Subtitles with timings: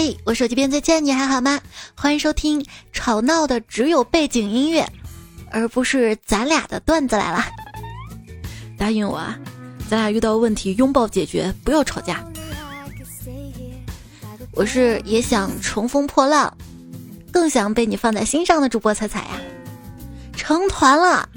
[0.00, 1.60] 嘿，我手机边再见，你还好吗？
[1.96, 4.88] 欢迎收听吵闹的只有背景音乐，
[5.50, 7.44] 而不是咱俩的段子来了。
[8.78, 9.36] 答应我啊，
[9.90, 12.24] 咱俩遇到问题拥抱解决，不要吵架。
[14.52, 16.56] 我是也想乘风破浪，
[17.32, 19.40] 更想被你放在心上的主播彩彩呀，
[20.32, 21.28] 成团了。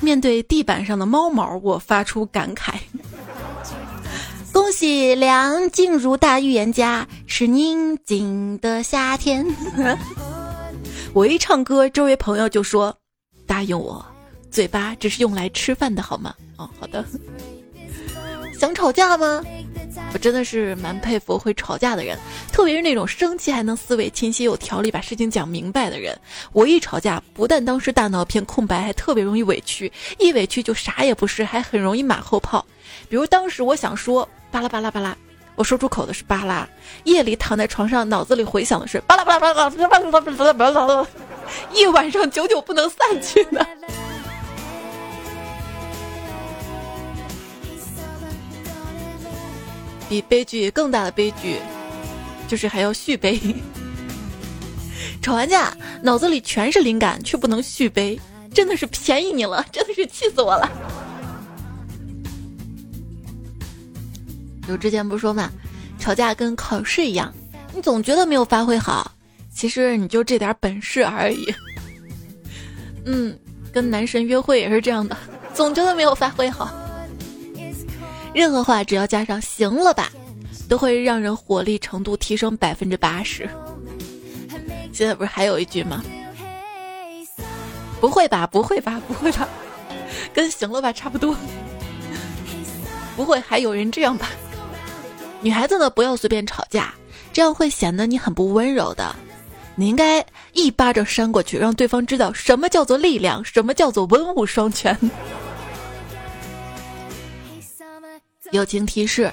[0.00, 2.72] 面对地板上的猫毛，我发出感慨。
[4.82, 9.46] 喜梁静茹大预言家，是宁静的夏天。
[11.14, 12.92] 我一唱歌，这位朋友就说
[13.46, 14.04] ：“答应我，
[14.50, 17.04] 嘴巴只是用来吃饭的，好吗？”哦，好的。
[18.58, 19.40] 想吵架吗？
[20.12, 22.18] 我真的是蛮佩服会吵架的人，
[22.50, 26.18] 特别是那种生气还能思维清晰、有条理，把事情讲明白的人。
[26.52, 32.66] 我一吵架，不但当时大脑片空白，还特别容易委屈，一委屈就啥也不是，还很容易马后炮。
[33.08, 34.28] 比如当时我想说。
[34.52, 35.16] 巴拉巴拉巴拉，
[35.56, 36.68] 我说出口的是巴拉。
[37.04, 41.06] 夜里躺在床上，脑子里回响的是巴拉巴拉巴拉巴拉巴拉巴拉巴拉，
[41.72, 43.66] 一晚上久久不能散去呢。
[50.06, 51.56] 比悲剧更大的悲剧，
[52.46, 53.40] 就是还要续杯。
[55.22, 58.20] 吵完架，脑子里全是灵感，却不能续杯，
[58.52, 60.70] 真的是便宜你了，真的是气死我了。
[64.66, 65.50] 就之前不是说嘛，
[65.98, 67.32] 吵架跟考试一样，
[67.74, 69.12] 你总觉得没有发挥好，
[69.54, 71.54] 其实你就这点本事而已。
[73.04, 73.36] 嗯，
[73.72, 75.16] 跟男神约会也是这样的，
[75.54, 76.72] 总觉得没有发挥好。
[78.32, 80.10] 任何话只要加上“行了吧”，
[80.68, 83.48] 都会让人火力程度提升百分之八十。
[84.92, 86.02] 现在不是还有一句吗？
[88.00, 89.48] 不会吧，不会吧，不会吧，
[90.32, 91.36] 跟“行了吧”差不多。
[93.16, 94.30] 不会还有人这样吧？
[95.42, 96.94] 女孩子呢，不要随便吵架，
[97.32, 99.14] 这样会显得你很不温柔的。
[99.74, 104.96] 你应该一巴掌扇过去，让对方知道什么叫做力量，什么叫做文武双全。
[108.52, 109.32] 友情提示：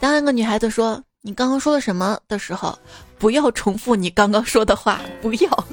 [0.00, 2.76] 当一个女孩子说“你刚刚说了什么”的时候，
[3.18, 5.64] 不要重复你刚刚说的话，不要。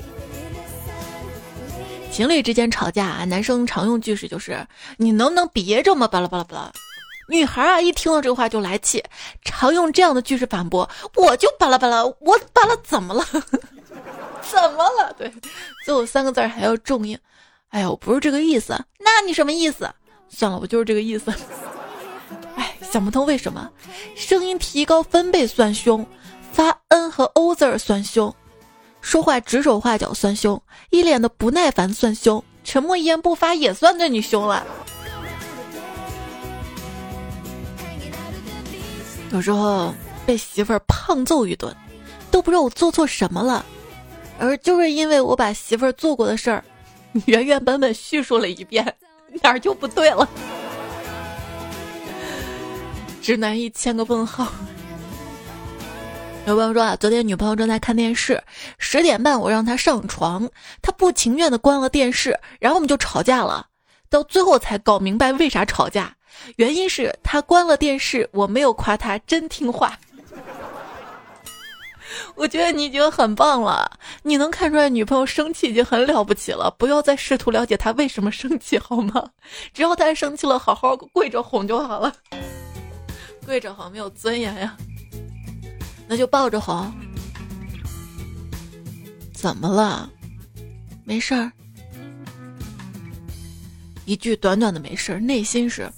[2.12, 6.72] 情侣之间吵架，男生常用句式就是“你能不能别这么巴拉巴拉巴拉”。
[7.32, 9.02] 女孩啊，一听到这话就来气，
[9.46, 13.26] 常用这样的句式反驳：“我就巴拉巴拉，我巴拉怎么了？
[14.44, 15.32] 怎么了？”对，
[15.86, 17.18] 最后三个字还要重音。
[17.70, 19.90] 哎呀，我不是这个意思，那你什么意思？
[20.28, 21.34] 算了，我就是这个意思。
[22.58, 23.72] 哎，想不通为什么
[24.14, 26.06] 声音提高分贝算凶，
[26.52, 28.34] 发 n 和 o 字儿算凶，
[29.00, 34.66] 说话指手画脚算凶，一脸的不耐烦算凶，沉默一言不发也算对你凶了。
[39.32, 39.94] 有时候
[40.26, 41.74] 被媳妇儿胖揍一顿，
[42.30, 43.66] 都不知道我做错什么了，
[44.38, 46.64] 而就是因为我把媳妇儿做过的事儿
[47.26, 48.94] 原原本本叙述了一遍，
[49.42, 50.28] 哪儿就不对了？
[53.22, 54.52] 直男一千个问号。
[56.48, 58.42] 有朋友说啊，昨天女朋友正在看电视，
[58.80, 60.50] 十点半我让她上床，
[60.82, 63.68] 她不情愿的关了电视，然后我们就吵架了，
[64.10, 66.16] 到最后才搞明白为啥吵架。
[66.58, 69.98] 原因是他关了电视，我没有夸他真听话。
[72.36, 76.74] 我觉得你已经很棒了，你能看出来女朋友生气已经很了不起了。
[76.78, 79.30] 不要再试图了解她为什么生气好吗？
[79.74, 82.14] 只要她生气了，好好跪着哄就好了。
[83.46, 84.76] 跪着哄没有尊严呀，
[86.08, 86.92] 那就抱着哄。
[89.34, 90.10] 怎么了？
[91.04, 91.52] 没事儿。
[94.06, 95.90] 一句短短的没事儿，内心是。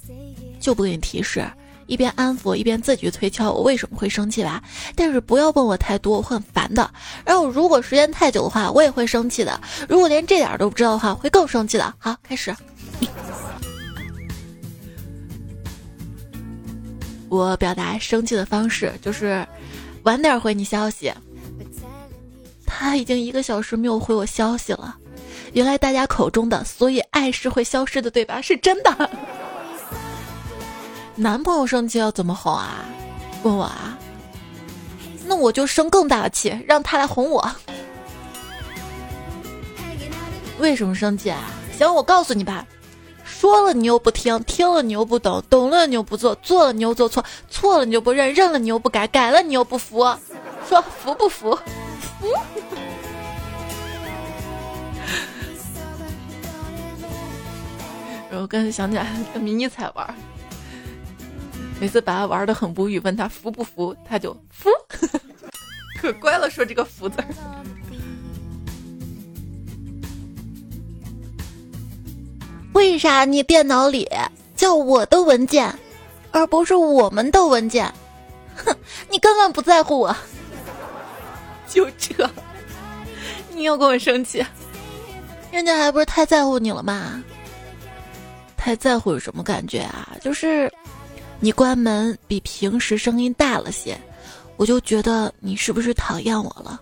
[0.63, 1.46] 就不给你提示，
[1.88, 4.63] 一边安抚一边自己推敲我为什么会生气吧。
[4.96, 6.90] 但是不要问我太多，我会很烦的。
[7.25, 9.59] 然后如果时间太久的话，我也会生气的。
[9.90, 11.94] 如果连这点都不知道的话，会更生气的。
[12.00, 12.56] 好，开始。
[17.28, 19.46] 我表达生气的方式就是
[20.03, 21.11] 晚点回你消息。
[22.66, 24.96] 他已经一个小时没有回我消息了。
[25.52, 28.41] 原来大家口中的“所以爱是会消失的”对吧？
[28.41, 29.09] 是真的。
[31.15, 32.83] 男朋友生气要怎么哄啊？
[33.43, 33.97] 问我啊？
[35.25, 37.49] 那我就生更大的气，让他来哄我。
[40.59, 41.39] 为什么生气啊？
[41.77, 42.65] 行，我告诉你吧。
[43.23, 49.99] 说了你又不听，听了你又不懂，懂了你又不做，做了你又做错，错了你就不认，认了你又不改，改了你又不服。
[50.67, 51.55] 说服不服？
[52.19, 52.27] 服。
[58.31, 60.15] 然后跟想起来跟迷你彩玩。
[61.84, 64.70] 每次把他玩的很无语，问他服不服，他就服，
[66.00, 67.28] 可乖了，说这个服字儿。
[72.72, 74.09] 为啥你电脑里
[74.56, 75.78] 叫我的文件，
[76.32, 77.94] 而不是我们的文件？
[78.56, 78.74] 哼，
[79.09, 80.16] 你根本不在乎我。
[81.68, 82.30] 就这，
[83.53, 84.41] 你又跟我生气？
[85.52, 87.22] 人家还不是太在乎你了吗？
[88.56, 90.16] 太在乎有什么感觉啊？
[90.22, 90.72] 就是
[91.40, 93.97] 你关门比平时声音大了些，
[94.56, 96.80] 我就觉得你是不是讨厌我了？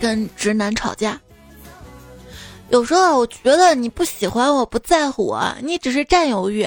[0.00, 1.20] 跟直男吵架。
[2.70, 6.66] 有时候我觉得你不喜欢我不在乎我，你只是占有欲。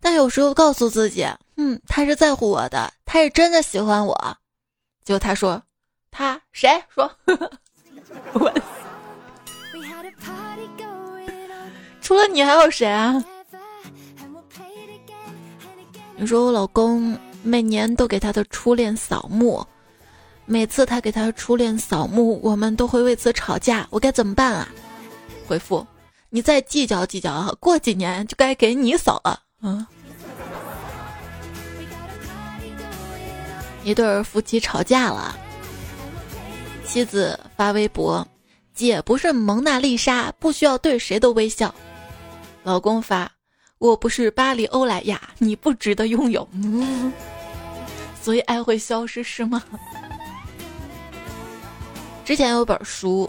[0.00, 1.24] 但有时候告诉自己，
[1.56, 4.36] 嗯，他是在乎我的，他是真的喜欢我。
[5.04, 5.62] 结果他说，
[6.10, 7.08] 他谁说？
[8.34, 8.52] 我，
[12.00, 13.22] 除了你还有谁啊？
[16.16, 19.66] 你说我老公每年都给他的初恋扫墓，
[20.46, 24.68] 每次他给他初恋扫墓，我们都会为此吵架，我该怎么办啊？
[25.46, 25.84] 回复，
[26.30, 29.40] 你再计较计较，过几年就该给你扫了。
[29.62, 29.84] 嗯，
[33.82, 35.36] 一对夫妻吵架了，
[36.86, 38.26] 妻子发微博
[38.74, 41.74] ：“姐不是蒙娜丽莎，不需要对谁都微笑。”
[42.62, 43.30] 老公发
[43.82, 46.48] ：“我不是巴黎欧莱雅，你不值得拥有。
[48.22, 49.60] ”所以爱会消失是吗？
[52.24, 53.28] 之前有本书。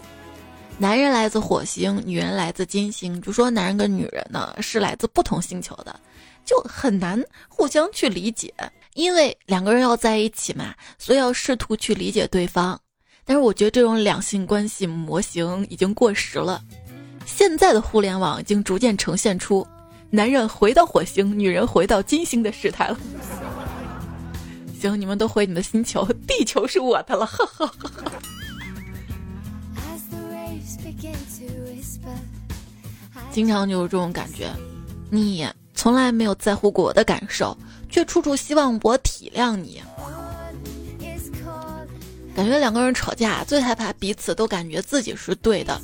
[0.78, 3.20] 男人来自火星，女人来自金星。
[3.20, 5.98] 就说男人跟女人呢是来自不同星球的，
[6.44, 8.54] 就很难互相去理解。
[8.94, 12.80] 因为两个人要在一起嘛，所以要试图去理解对方。
[13.24, 16.62] 但是我觉得这种两性关系模型已经过时了。
[17.26, 19.66] 现在的互联网已经逐渐呈现出
[20.14, 22.96] 男人回到火星，女人回到金星的时态了。
[24.80, 28.12] 行，你们都回你的星球，地球是我的了，哈哈哈哈。
[33.32, 34.48] 经常就有这种感觉，
[35.10, 35.44] 你
[35.74, 37.56] 从来没有在乎过我的感受，
[37.90, 39.82] 却处处希望我体谅你。
[42.36, 45.80] 感觉两个人吵架最害怕彼此都感觉自己是对的，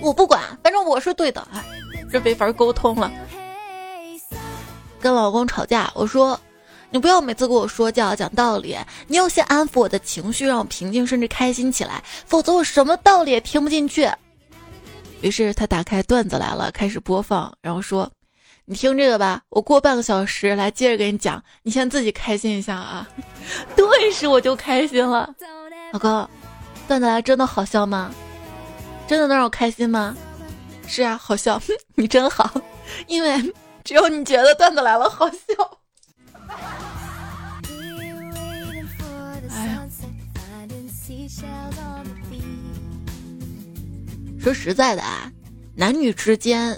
[0.00, 1.46] 我不管，反正我是对的。
[1.52, 1.64] 哎，
[2.10, 3.08] 这没法沟通了。
[5.02, 6.40] 跟老公吵架，我说
[6.90, 8.78] 你不要每次跟我说教讲道理，
[9.08, 14.08] 你要先安抚我的情绪，让我平静甚至开心起来，否则我什么道理也听不进去。
[15.20, 18.10] 于是他打开段子来了，开始播放，然后说
[18.64, 23.08] ：“你听这个吧，我过半个小时来接着给你讲，你先自己开心一下啊。
[23.76, 25.34] ”顿时我就开心了，
[25.92, 26.28] 老公，
[26.88, 28.12] 段子来真的好笑吗？
[29.06, 30.16] 真的能让我开心吗？
[30.86, 31.60] 是啊，好笑，
[31.94, 32.50] 你真好，
[33.06, 33.40] 因为
[33.84, 35.38] 只有你觉得段子来了好笑。
[39.50, 39.86] 哎呀。
[44.40, 45.30] 说实在的啊，
[45.76, 46.76] 男女之间，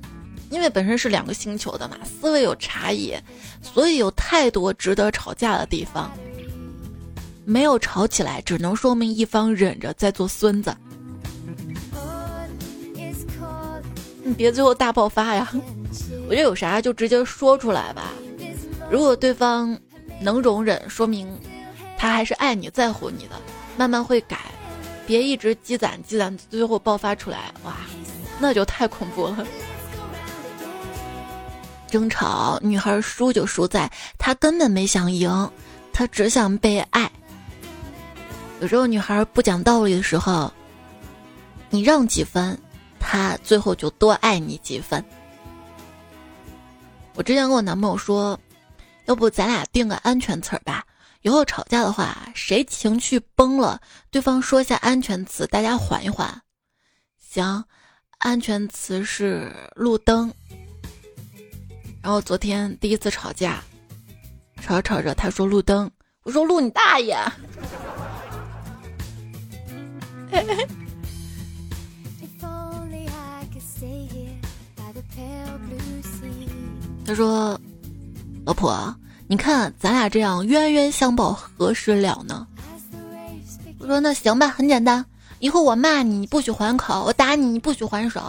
[0.50, 3.16] 因为本身是两个星球的嘛，思维有差异，
[3.62, 6.12] 所以有太多值得吵架的地方。
[7.46, 10.76] 没有吵起来，只能说明一方忍着在做孙子。
[14.22, 15.50] 你别最后大爆发呀！
[16.26, 18.12] 我觉得有啥就直接说出来吧。
[18.90, 19.78] 如果对方
[20.20, 21.28] 能容忍，说明
[21.98, 23.40] 他还是爱你在乎你的，
[23.76, 24.38] 慢慢会改。
[25.06, 27.76] 别一直积攒积攒，最后爆发出来，哇，
[28.38, 29.46] 那就太恐怖了。
[31.88, 35.50] 争吵，女孩输就输在她根本没想赢，
[35.92, 37.10] 她只想被爱。
[38.60, 40.50] 有时候女孩不讲道理的时候，
[41.68, 42.58] 你让几分，
[42.98, 45.04] 她最后就多爱你几分。
[47.14, 48.38] 我之前跟我男朋友说，
[49.06, 50.84] 要不咱俩定个安全词儿吧。
[51.22, 53.80] 以后吵架的话，谁情绪崩了，
[54.10, 56.42] 对方说一下安全词，大家缓一缓。
[57.18, 57.64] 行，
[58.18, 60.30] 安全词是路灯。
[62.02, 63.62] 然后昨天第一次吵架，
[64.60, 65.90] 吵着吵着，他说路灯，
[66.24, 67.16] 我说路你大爷。
[77.04, 77.58] 他说，
[78.44, 78.94] 老婆。
[79.26, 82.46] 你看，咱俩这样冤冤相报何时了呢？
[83.78, 85.02] 我说那行吧，很简单，
[85.38, 88.20] 以后我骂你，你不许还口；我打你，你不许还手。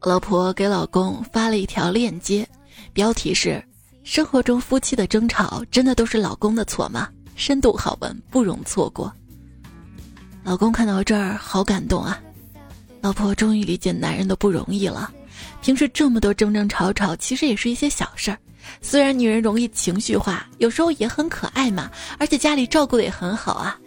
[0.00, 2.48] 老婆给老公发了一条链接，
[2.94, 3.62] 标题是：
[4.02, 7.06] 生活中夫妻的争吵真的都是老公的错吗？
[7.36, 9.12] 深度好文，不容错过。
[10.48, 12.18] 老公看到这儿，好感动啊。
[13.02, 15.12] 老婆终于理解男人的不容易了，
[15.60, 18.38] 平时这么多争争吵吵，其实也是一些小事儿。
[18.80, 23.78] 虽然女人容易情绪化，有时候也很可爱嘛，而且家里照顾的也很好啊。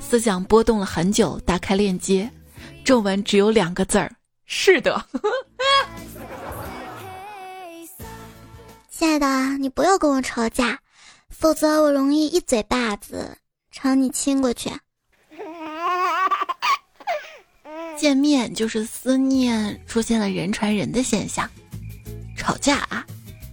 [0.00, 2.30] 思想波动了很久，打开链接，
[2.82, 4.10] 正文只有两个字儿：
[4.46, 5.04] 是的。
[8.88, 10.78] 亲爱的，你不要跟我吵架，
[11.28, 13.36] 否则我容易一嘴巴子
[13.70, 14.70] 朝你亲过去。
[17.98, 21.46] 见面就是思念，出现了人传人的现象；
[22.36, 23.04] 吵架啊，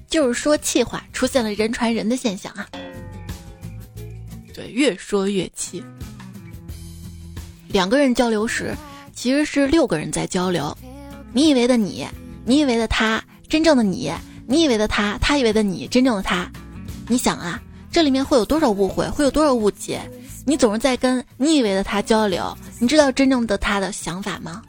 [0.08, 2.70] 就是说气话，出现了人传人的现象啊。
[4.54, 5.84] 对，越说越气。
[7.70, 8.76] 两个人交流时，
[9.16, 10.78] 其实是六个人在交流。
[11.34, 12.06] 你以为的你，
[12.46, 14.14] 你以为的他，真正的你。
[14.48, 16.48] 你以为的他，他以为的你，真正的他，
[17.08, 17.60] 你想啊，
[17.92, 20.00] 这里面会有多少误会，会有多少误解？
[20.46, 24.62] 你总是在跟你以为的他交流，你知道真正的他的想法吗？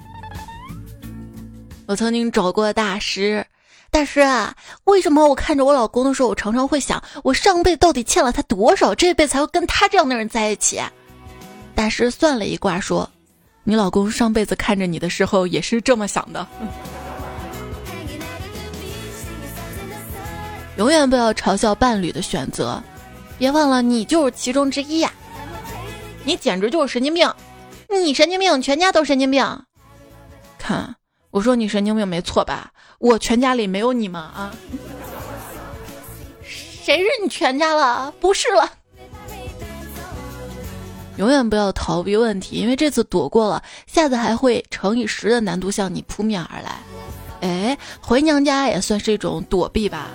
[1.86, 3.46] 我曾经找过大师，
[3.90, 4.54] 大师啊，
[4.84, 10.80] 为什么我看着我老公的时候，我常常会想，我上辈子到底欠了他多少，这辈子才会跟他这样的人在一起？
[11.74, 13.08] 大师算了一卦，说，
[13.62, 16.46] 你老公上辈子看着你的时候也是这么想的。
[20.78, 22.82] 永远不要嘲笑伴侣的选择，
[23.38, 25.12] 别忘了你就是其中之一呀！
[26.26, 27.32] 你简直就是神经病，
[27.88, 29.64] 你神经病，全家都神经病。
[30.58, 30.96] 看，
[31.30, 32.72] 我说你神经病没错吧？
[32.98, 34.20] 我全家里没有你吗？
[34.34, 34.52] 啊？
[36.42, 38.12] 谁是你全家了？
[38.18, 38.68] 不是了。
[41.16, 46.80] 永远不要逃避问题，因为这次躲过了，下次还会乘以十的难度向你扑面而来。
[47.40, 50.08] 哎，回娘家也算是一种躲避吧。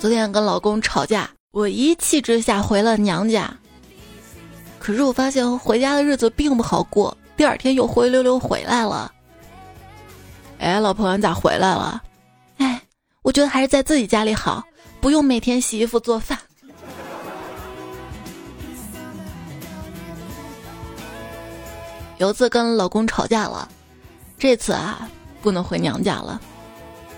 [0.00, 3.56] 昨天跟老公吵架，我一气之下回了娘家。
[4.82, 9.12] 可是我发现回家的日子并不好过，第二天又灰溜溜回来了。
[10.58, 12.02] 哎，老婆，你咋回来了？
[12.56, 12.82] 哎，
[13.22, 14.60] 我觉得还是在自己家里好，
[15.00, 16.36] 不用每天洗衣服做饭。
[22.18, 23.68] 有次跟老公吵架了，
[24.36, 25.08] 这次啊
[25.40, 26.40] 不能回娘家了，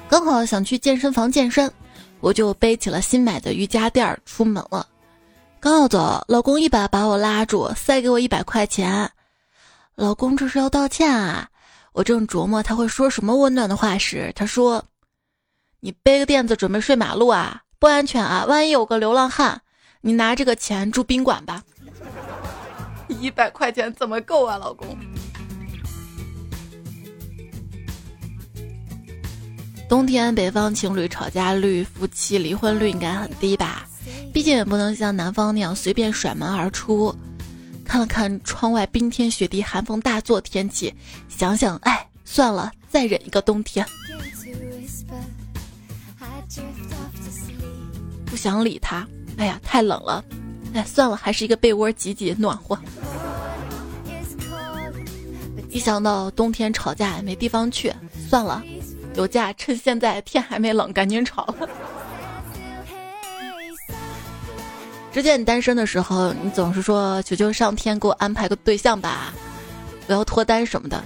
[0.07, 1.73] 刚好想去健身房健身。
[2.21, 4.87] 我就背起了新买的瑜伽垫儿出门了，
[5.65, 9.11] 刚要走，老公一把把我拉住，塞给我一百块钱。
[9.95, 11.49] 老公这是要道歉啊！
[11.95, 14.85] 我正琢磨他会说什么温暖的话时，他说
[15.81, 17.63] ：“你背个垫子准备睡马路啊？
[17.79, 18.45] 不安全啊！
[18.45, 19.59] 万一有个流浪汉，
[20.03, 21.65] 你拿这个钱住宾馆吧。”
[23.09, 24.95] 一百块钱怎么够啊，老公？
[29.89, 33.87] 冬天北方情侣吵架率、夫妻离婚率应该很低吧？
[34.33, 37.15] 毕竟也不能像南方那样随便甩门而出。
[37.85, 40.93] 看了看窗外冰天雪地、寒风大作天气，
[41.29, 43.87] 想想，哎，算了，再忍一个冬天。
[48.25, 49.07] 不想理他，
[49.37, 50.25] 哎呀，太冷了，
[50.73, 52.77] 哎，算了，还是一个被窝挤挤暖和。
[55.69, 57.93] 一想到冬天吵架也没地方去，
[58.29, 58.63] 算了。
[59.15, 61.55] 有假，趁现在天还没冷，赶紧吵。
[65.15, 69.33] 之前你单身的时候，你总是说求求上天给我安排个对象吧，
[70.09, 71.01] 不要脱单什么的。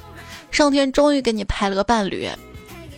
[0.50, 2.26] 上天终于给你派了个伴侣，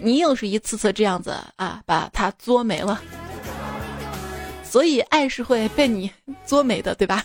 [0.00, 3.00] 你硬是一次次这样子啊，把他作没了。
[4.62, 6.08] 所以爱是会被你
[6.46, 7.24] 作没的，对吧？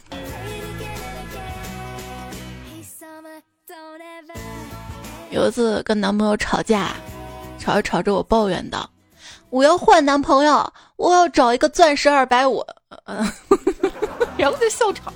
[5.30, 6.96] 有一次跟男朋友吵架。
[7.60, 8.90] 吵着吵着，我抱怨道
[9.52, 12.66] ：“我要换男朋友，我要找一个钻石二百五。”
[13.06, 13.32] 嗯，
[14.38, 15.14] 然后就笑场。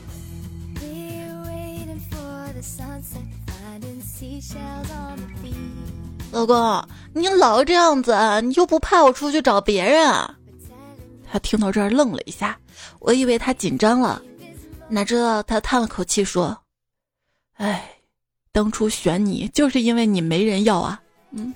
[6.32, 10.36] 老公，你老这样子，你就不怕我出去找别人啊？
[11.32, 12.58] 他听到这儿愣了一下，
[13.00, 14.22] 我以为他紧张了，
[14.88, 16.56] 哪知道他叹了口气说
[17.58, 17.90] ：“哎，
[18.52, 21.54] 当初选你就是因为你没人要啊。”嗯。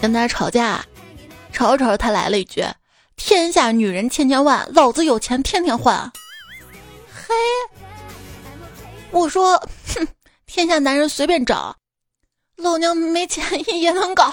[0.00, 0.84] 跟他吵架，
[1.52, 2.64] 吵着吵着，他来了一句
[3.16, 6.10] ：“天下女人千千万，老子有钱天天换。”
[7.12, 7.34] 嘿，
[9.10, 9.58] 我说
[9.94, 10.08] ：“哼，
[10.46, 11.76] 天下男人随便找，
[12.56, 13.44] 老娘没钱
[13.78, 14.32] 也能搞。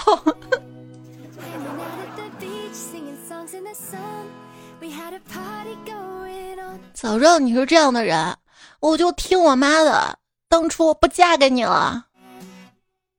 [6.94, 8.36] 早知道你是这样的人，
[8.80, 12.06] 我就听我妈的，当初不嫁给你了。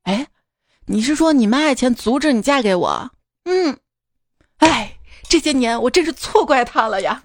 [0.04, 0.28] 哎。
[0.92, 3.12] 你是说你妈以前阻止你嫁给我？
[3.46, 3.78] 嗯，
[4.58, 4.98] 哎，
[5.30, 7.22] 这些年我真是错怪她了呀。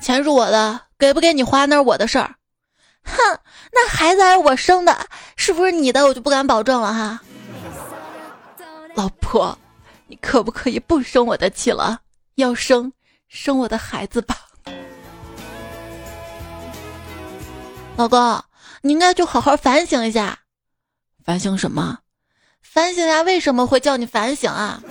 [0.00, 2.34] 钱是我的，给不给你花那是我的事儿。
[3.04, 3.38] 哼，
[3.72, 7.20] 那孩子还是我生的，是不是你的我就不敢保证了哈。
[8.96, 9.56] 老婆，
[10.08, 12.00] 你可不可以不生我的气了？
[12.34, 12.92] 要生，
[13.28, 14.36] 生我的孩子吧。
[17.96, 18.44] 老公，
[18.82, 20.38] 你应该就好好反省一下。
[21.24, 22.00] 反省什么？
[22.60, 24.82] 反省呀，为什么会叫你反省啊？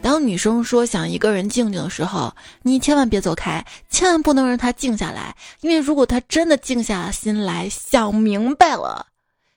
[0.00, 9.08] 当女生说想一个人静静的时候，你千万别走开，千万不能让她静下来，因为如果她真的静下心来想明白了，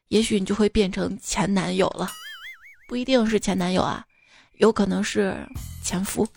[0.08, 2.10] 也许你就会变成前男友了，
[2.88, 4.04] 不一定是前男友啊，
[4.58, 5.48] 有可能是
[5.84, 6.28] 前夫。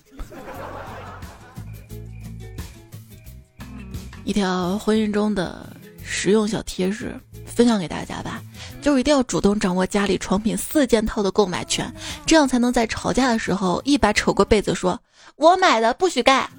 [4.26, 5.64] 一条婚姻中的
[6.04, 7.14] 实用小贴士
[7.46, 8.42] 分享给大家吧。
[8.82, 11.90] 就是一定要主动掌握家里床品四件套的购买权，
[12.26, 15.00] 这样才能在吵架的时候一把扯过被子说
[15.36, 16.50] ：“我买的，不许盖。”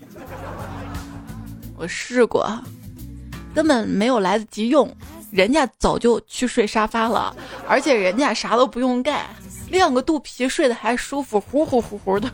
[1.76, 2.50] 我试过，
[3.54, 4.90] 根本没有来得及用，
[5.30, 7.36] 人家早就去睡沙发了，
[7.68, 9.28] 而且人家啥都不用盖，
[9.70, 12.32] 晾个肚皮睡得还舒服，呼呼呼呼的。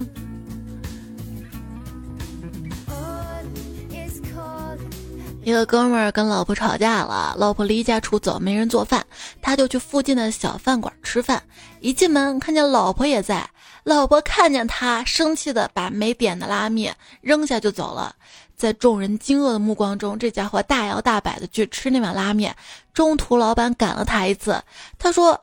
[5.44, 9.06] 一个哥们儿跟老婆吵架了，老婆离家出走，没人做饭，
[9.42, 11.44] 他就去附近的小饭馆吃饭。
[11.82, 13.50] 一进门看见老婆也在，
[13.84, 18.16] 老婆看见他，生气的把没点的拉面扔下就走了。
[18.56, 22.56] 在众人惊愕的目光中，这家伙大摇大摆的去吃那碗拉面。
[22.94, 24.64] 中途老板赶了他一次，
[24.98, 25.38] 他说：“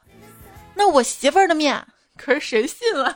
[0.75, 1.78] 那我媳妇儿的面。”
[2.16, 3.14] 可是谁信了？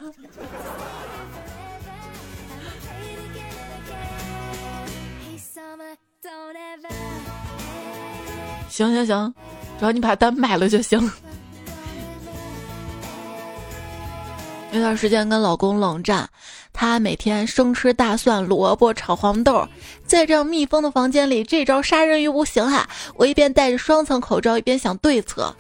[8.75, 9.33] 行行行，
[9.79, 10.99] 只要你把单买了就行。
[14.73, 16.29] 有段时间跟老公冷战，
[16.73, 19.65] 他每天生吃大蒜、萝卜炒黄豆，
[20.05, 22.85] 在这样密封的房间里，这招杀人于无形哈！
[23.15, 25.55] 我一边戴着双层口罩，一边想对策。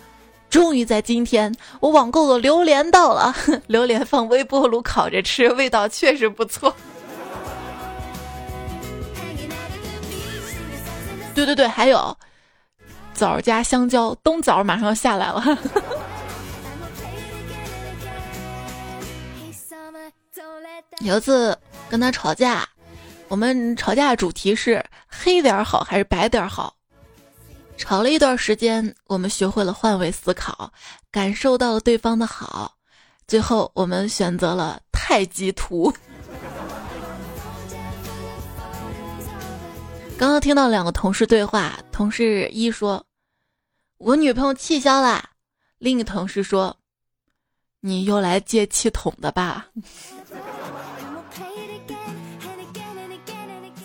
[0.51, 3.33] 终于在今天，我网购的榴莲到了，
[3.69, 6.75] 榴莲放微波炉烤着吃，味道确实不错。
[11.33, 12.17] 对对对，还有
[13.15, 15.43] 枣加香蕉，冬枣马上要下来了。
[21.01, 21.57] 有一次
[21.89, 22.69] 跟他吵架，
[23.29, 26.75] 我们吵架的主题是黑点好还是白点好。
[27.77, 30.71] 吵了一段时间，我们学会了换位思考，
[31.11, 32.73] 感受到了对方的好，
[33.27, 35.93] 最后我们选择了太极图。
[40.17, 43.05] 刚刚听到两个同事对话，同事一说
[43.99, 45.31] ：“我女朋友气消啦。”
[45.79, 46.77] 另一个同事说
[47.81, 49.67] ：“你又来借气筒的吧？”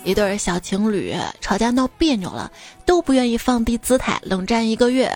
[0.04, 2.50] 一对小情侣吵架闹别扭了，
[2.86, 5.12] 都不愿意放低姿态，冷战一个月，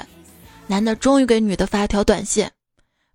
[0.66, 2.50] 男的终于给女的发条短信：“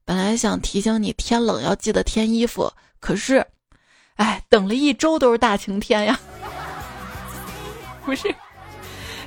[0.03, 3.45] 本来想提醒你天冷要记得添衣服，可是，
[4.15, 6.19] 哎，等了一周都是大晴天呀。”
[8.09, 8.33] 不是，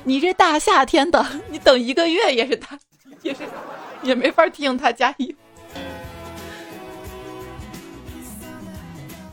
[0.03, 2.77] 你这大夏天的，你等一个月也是他，
[3.21, 3.39] 也是
[4.01, 5.33] 也没法提醒他加衣。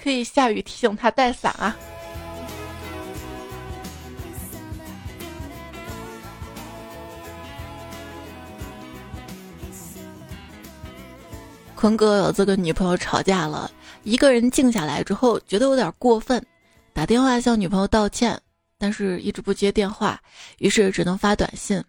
[0.01, 1.77] 可以下雨提醒他带伞啊。
[11.75, 13.69] 坤哥有次跟女朋友吵架了，
[14.05, 16.41] 一个人静下来之后，觉得有点过分，
[16.93, 18.41] 打电话向女朋友道歉。
[18.81, 20.19] 但是一直不接电话，
[20.57, 21.85] 于是只能发短信。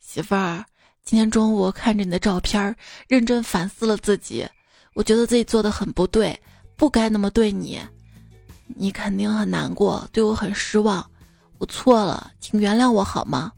[0.00, 0.64] 媳妇儿，
[1.04, 2.74] 今天中午看着你的照片，
[3.06, 4.48] 认真反思了自己，
[4.94, 6.40] 我觉得自己做的很不对，
[6.74, 7.78] 不该那么对你，
[8.66, 11.04] 你肯定很难过，对我很失望，
[11.58, 13.52] 我错了，请原谅我好吗？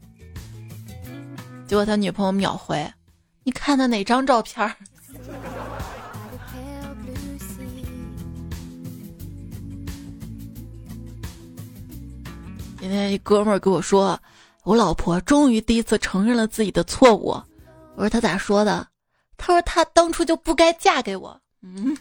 [1.65, 2.85] 结果他女朋友秒回
[3.43, 4.69] ：“你看的哪张照片？”
[12.79, 14.17] 今天一哥们儿跟我说，
[14.63, 17.29] 我老婆终于第一次承认了自己的错误。
[17.95, 18.87] 我说他咋说的？
[19.37, 21.37] 他说他当初就不该嫁给我。
[21.61, 21.95] 嗯，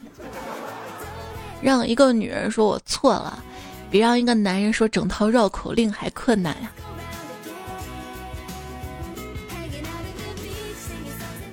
[1.60, 3.42] 让一个女人说我错了，
[3.90, 6.70] 比让一个男人说整套绕口令还困难呀。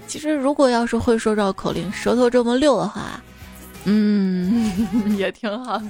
[0.07, 3.19] 其实如果要是会说绕口令，舌头这么溜的话，
[3.85, 4.71] 嗯，
[5.17, 5.87] 也挺好的。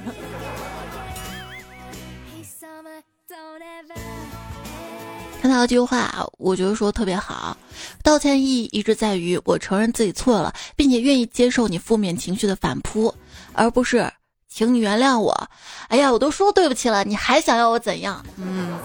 [5.48, 7.56] 看到一句话，我觉得说特别好。
[8.02, 13.14] 道歉意义一直在于我承认自己错了，并且愿意接受你负面情绪的反扑，
[13.54, 14.12] 而不是
[14.50, 15.48] 请你原谅我。
[15.90, 18.26] 哎呀，我都说对不起了，你还想要我怎样？
[18.38, 18.76] 嗯，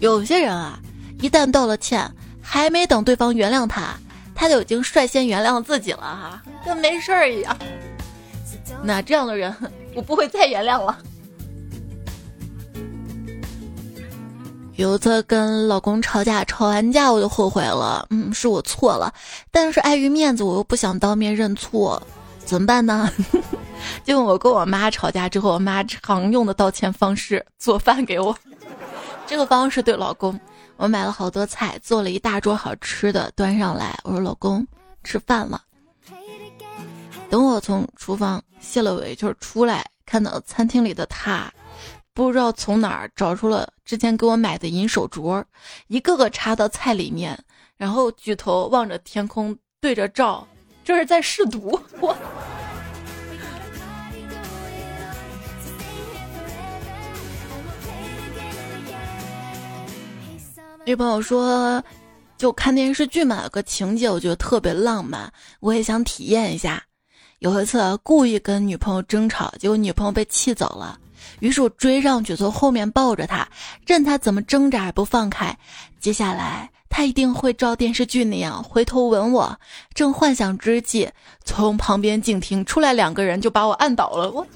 [0.00, 0.80] 有些人啊，
[1.20, 3.94] 一旦道了歉，还没等对方原谅他，
[4.34, 7.54] 他就已经率先原谅自己了哈，跟没事儿一样。
[8.82, 9.54] 那这样的人，
[9.94, 10.98] 我不会再原谅了。
[14.76, 19.12] 有一次跟老公吵架，吵完架我就后悔了，嗯，是我错了，
[19.50, 22.02] 但是碍于面子，我又不想当面认错，
[22.44, 23.10] 怎么办呢？
[24.02, 28.36] 就我跟我妈吵架之后，我妈常用的道歉方式做饭给我。
[29.26, 30.38] 这个方式对老公，
[30.76, 34.66] 我买了好多菜，做了一大桌好吃的，端上来，我说老公
[35.04, 35.60] 吃饭了。
[37.28, 41.52] 等我从厨房卸了尾就是出来，看到餐厅里的他，
[42.14, 45.42] 不知道从哪儿找出了之前给我买的银手镯，
[45.88, 47.38] 一个个插到菜里面，
[47.78, 50.46] 然后举头望着天空，对着照，
[50.84, 51.80] 这是在试毒。
[52.00, 52.14] 我。
[60.84, 61.82] 女朋友说，
[62.36, 66.82] 就看电视剧嘛，有个情节我觉得特别浪漫，我也想体验一下。
[67.38, 70.98] 有一次故意跟女朋友争吵，结果女朋友被气走了。
[71.40, 73.46] 于是我追上去，从后面抱着他，
[73.86, 75.56] 任他怎么挣扎也不放开。
[76.00, 79.58] 接下来他一定会照电视剧那样回头吻我。
[79.94, 81.08] 正幻想之际，
[81.44, 84.30] 从旁边静听出来两个人就把我按倒了。
[84.30, 84.46] 我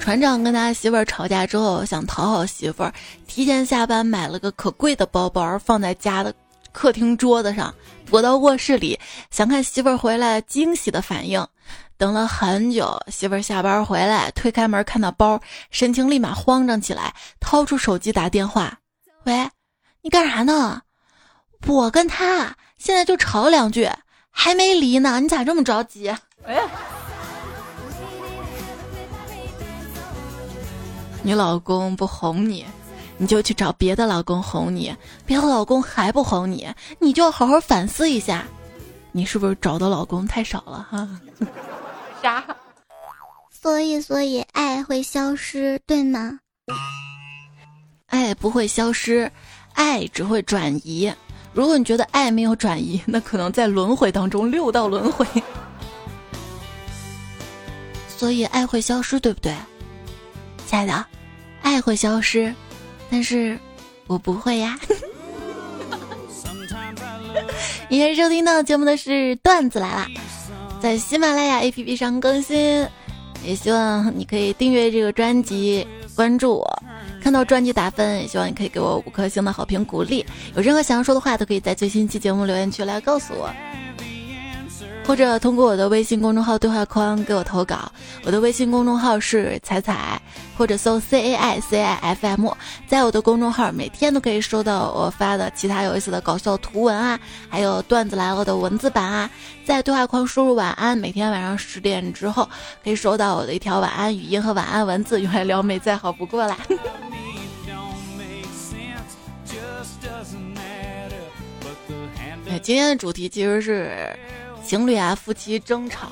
[0.00, 2.92] 船长跟他媳妇儿吵架之后，想讨好媳妇儿，
[3.26, 6.34] 提前下班买了个可贵的包包，放在家的。
[6.72, 7.74] 客厅桌子上，
[8.06, 8.98] 躲到卧室里，
[9.30, 11.46] 想看媳妇儿回来惊喜的反应。
[11.96, 18.78] 等了很久，媳妇儿下班回来，推开门看到包，神情立马慌张起来，掏出手机打电话
[19.24, 19.48] ：“喂，
[20.00, 20.82] 你干啥呢？
[21.66, 23.88] 我跟他现在就吵两句，
[24.30, 26.08] 还没离呢，你咋这么着急？”
[26.44, 26.60] 哎，
[31.22, 32.66] 你老公不哄你？
[33.18, 34.92] 你就去找别的老公哄你，
[35.24, 38.44] 别的老公还不哄你，你就好好反思一下，
[39.12, 41.08] 你是不是找的老公太少了哈？
[42.22, 42.44] 啥？
[43.50, 46.38] 所以，所以爱会消失，对吗？
[48.06, 49.30] 爱不会消失，
[49.74, 51.12] 爱只会转移。
[51.52, 55.26] 如果你觉得爱没有转移， 那可能在轮回当中六道轮回。
[58.08, 59.54] 所以爱会消失，对不对？
[60.66, 61.04] 亲爱的，
[61.62, 62.54] 爱会消失。
[63.10, 63.58] 但是，
[64.06, 64.78] 我不会呀。
[67.88, 70.06] 你现在收听到节目的是段子来了，
[70.82, 72.84] 在喜马拉雅 APP 上更新，
[73.44, 76.82] 也希望你可以订阅这个专辑，关注我，
[77.22, 80.26] 看到专辑打分，也希望你可以给我五颗星的好评鼓励。
[80.56, 83.48] 有任何想要说的话，都可以在最新期节目留言区来告诉我。
[85.04, 87.90] 或者通过我的微信公众号对话框给我投稿，
[88.24, 90.18] 我的微信公众号是彩彩，
[90.56, 92.48] 或者搜 C A I C I F M，
[92.86, 97.18] 在我的公众号每天都可以收到我发的其他有意思的搞笑图文啊，
[97.50, 99.28] 还有段子来了的文字版啊，
[99.66, 102.48] 在对话框输入晚安，每天晚上十点之后
[102.82, 106.56] 可以收到我的一条晚安语音和晚安文字，用来撩妹再好不过啦。
[112.62, 114.08] 今天的主题其实是。
[114.64, 116.08] 情侣啊，夫妻争吵，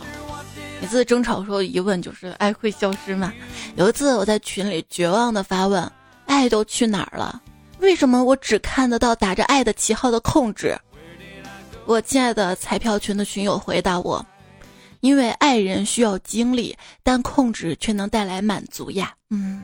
[0.81, 3.33] 每次争吵的时候疑问就是爱会消失吗？
[3.77, 5.91] 有一次我在群里绝望的发问：
[6.27, 7.41] 爱都去哪儿了？
[7.79, 10.77] 为什么我只看得到打着爱的旗号的控制？
[11.87, 14.25] 我亲爱的彩票群的群友回答我：
[15.01, 19.15] 因为爱人需要精力，但控制却能带来满足呀。
[19.31, 19.63] 嗯。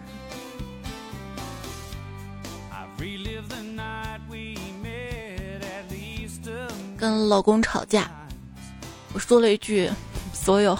[6.96, 8.10] 跟老公吵架。
[9.16, 9.90] 我说了一句，
[10.34, 10.78] 所有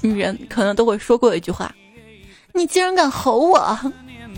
[0.00, 1.72] 女人可能都会说过一句话
[2.52, 3.78] ：“你竟然敢吼我！”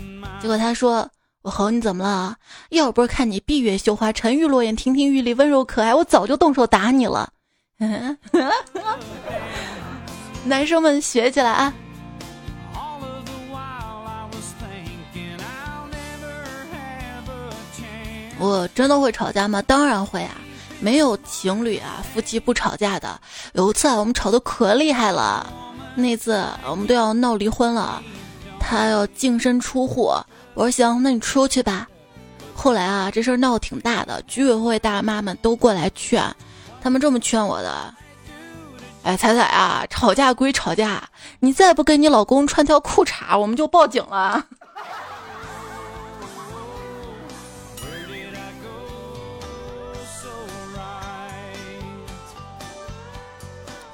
[0.39, 1.09] 结果他说
[1.41, 2.35] ：“我吼你怎么了？
[2.69, 7.33] 要不是看你闭月羞花、沉鱼落雁、亭亭玉立、温柔可爱，我早就动手打你了。
[10.45, 11.73] ”男生们学起来啊！
[18.37, 19.63] 我真的会吵架吗？
[19.63, 20.37] 当然会啊！
[20.81, 23.21] 没有情侣啊，夫妻不吵架的。
[23.53, 25.45] 有一次啊，我们吵得可厉害了，
[25.95, 28.01] 那次我们都要闹离婚了，
[28.59, 30.11] 他要净身出户。
[30.55, 31.87] 我说行，那你出去吧。
[32.55, 36.23] 后来啊，这事儿闹得挺大的，居委会大妈们都过来劝，
[36.81, 37.93] 他们这么劝我的：
[39.03, 41.03] 哎，彩彩啊，吵架归吵架，
[41.39, 44.43] 你再不跟你老公穿条裤衩，我们就报警了。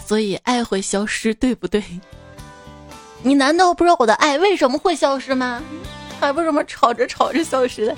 [0.07, 1.83] 所以爱会消失，对不对？
[3.23, 5.61] 你难道不知道我的爱为什么会消失吗？
[6.19, 7.95] 还不是什么吵着吵着消失的？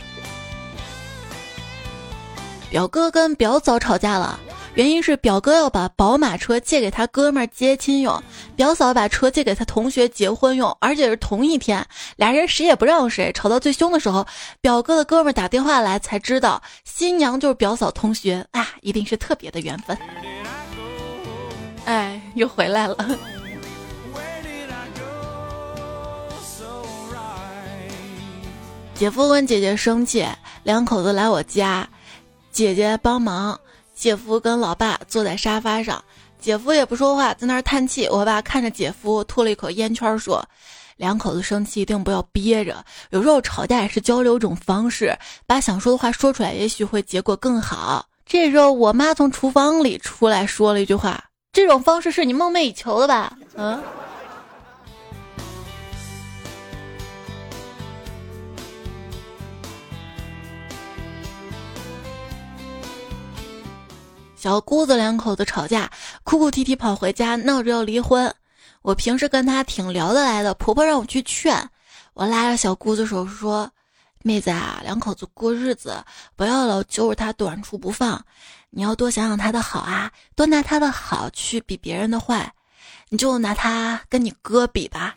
[2.71, 4.39] 表哥跟表嫂吵架了，
[4.73, 8.23] 原因是表哥要把宝马车借给他哥们儿接亲用，
[8.55, 14.25] 表嫂把车借给他同学结婚用，而且是同一天，俩人谁也不让谁，吵到最凶的时候，
[14.61, 19.95] 表哥的哥们儿打电话来才知道新娘就是表嫂同学啊，一定是特别的缘分。
[21.85, 22.95] 哎，又回来了。
[28.93, 30.27] 姐夫问姐姐生气，
[30.63, 31.87] 两口子来我家。
[32.51, 33.57] 姐姐帮忙，
[33.95, 36.03] 姐夫跟老爸坐在沙发上，
[36.37, 38.07] 姐夫也不说话，在那儿叹气。
[38.07, 40.45] 我爸看着姐夫吐了一口烟圈，说
[40.97, 53.81] ：“两口子生气一定不要憋着，有时候吵架也是交流一种方式，把想说的话说出来，也许会结果更好。”这时候，我妈从厨房里出来说了一句话：“这种方式是你梦寐以求的吧？”嗯。
[64.35, 65.91] 小姑子两口子吵架，
[66.23, 68.33] 哭哭啼啼跑回家，闹着要离婚。
[68.81, 71.69] 我平时跟她挺聊得来的，婆婆让我去劝。
[72.13, 73.69] 我拉着小姑子手说
[74.23, 76.03] ：“妹子啊，两口子过日子，
[76.35, 78.23] 不要老揪着他短处不放。
[78.69, 82.53] 你要多想想他的好啊，多拿他的好去比别人的坏。
[83.09, 85.15] 你就拿他跟你哥比吧。”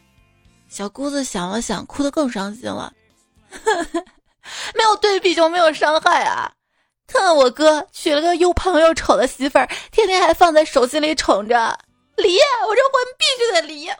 [0.70, 2.92] 小姑子想了想，哭得更伤心了。
[4.74, 6.50] 没有对比就没有伤害啊。
[7.06, 11.78] 看我哥娶了个又胖又丑的媳妇儿，天天还放在手心里宠着，
[12.16, 12.38] 离！
[12.66, 13.88] 我这婚必须得离！
[13.88, 13.94] 我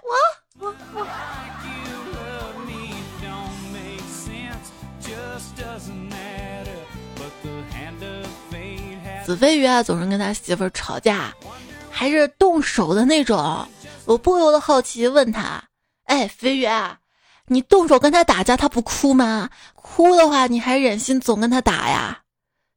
[0.61, 1.07] 我我。
[9.25, 11.33] 子飞鱼啊，总是跟他媳妇儿吵架，
[11.90, 13.66] 还是动手的那种。
[14.05, 15.62] 我不由得好奇问他
[16.05, 16.98] ：“哎，飞鱼啊，
[17.46, 19.48] 你动手跟他打架，他不哭吗？
[19.75, 22.22] 哭的话，你还忍心总跟他打呀？”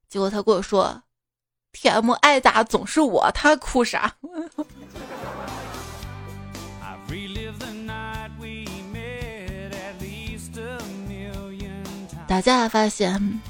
[0.07, 1.01] 结果他跟我说
[1.73, 2.11] ：“T.M.
[2.21, 4.13] 挨打总是我，他哭啥？”
[12.27, 13.41] 打架发现，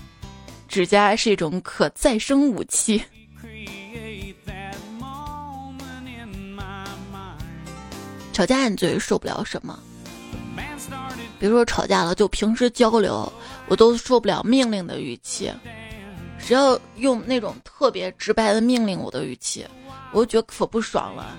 [0.67, 3.01] 指甲是一种可再生武器。
[8.33, 9.79] 吵架你最受不了什么？
[11.39, 13.31] 别说吵架了，就平时交流，
[13.67, 15.51] 我都受不了命令的语气。
[16.37, 19.65] 只要用那种特别直白的命令我的语气，
[20.11, 21.37] 我就觉得可不爽了。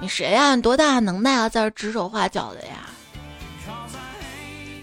[0.00, 0.54] 你谁呀？
[0.54, 2.88] 你多大能耐啊，在这指手画脚的呀？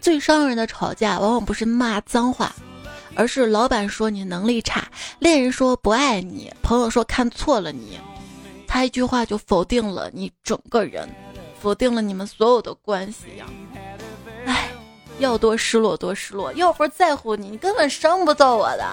[0.08, 2.56] 最伤人的吵架，往往不是骂脏话，
[3.14, 4.88] 而是老板说你能力差，
[5.20, 8.00] 恋人说不爱你，朋友说看错了你，
[8.66, 11.14] 他一句话就否定了你整个人，
[11.60, 13.46] 否定了你们所有的关系呀。
[14.46, 14.70] 唉，
[15.20, 18.86] 要多失落多失落，要不是在乎你，你根本伤不到我的。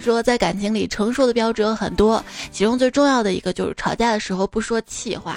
[0.00, 5.36] 说在感情里成熟的标准有很多，其中最重要的一个就是吵架的时候不说气话。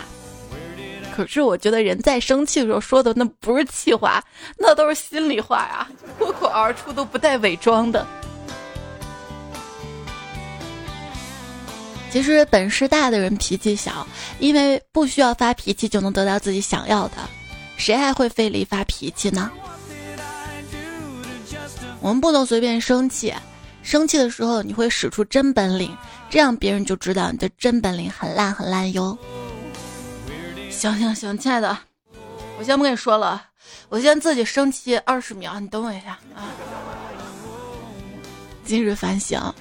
[1.20, 4.24] 可是我觉得人在生气的时候说的那不是气话，
[4.58, 5.86] 那都是心里话呀，
[6.18, 8.08] 脱口而出都不带伪装的。
[12.10, 14.08] 其实本事大的人脾气小，
[14.40, 17.16] 因为不需要发脾气就能得到自己想要的，
[17.76, 19.52] 谁还会费力发脾气呢？
[22.00, 23.34] 我们不能随便生气。
[23.84, 25.94] 生气的时候，你会使出真本领，
[26.30, 29.18] 这样别人就知道你的真本领很烂很烂哟。
[30.80, 31.78] 行行行，亲爱的，
[32.58, 33.44] 我先不跟你说了，
[33.90, 36.48] 我先自己生气二十秒，你等我一下啊。
[38.64, 39.54] 今日反省，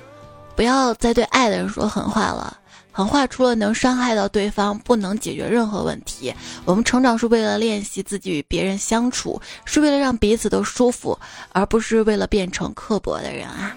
[0.55, 2.57] 不要再对爱的人说狠话了。
[2.93, 6.33] 狠话除了能伤害到对方，不能解决任何问题。
[6.65, 11.19] 我们成长是为了练习自己与别人相处，是为了让彼此都舒服，
[11.51, 13.77] 而不是为了变成刻薄的人啊。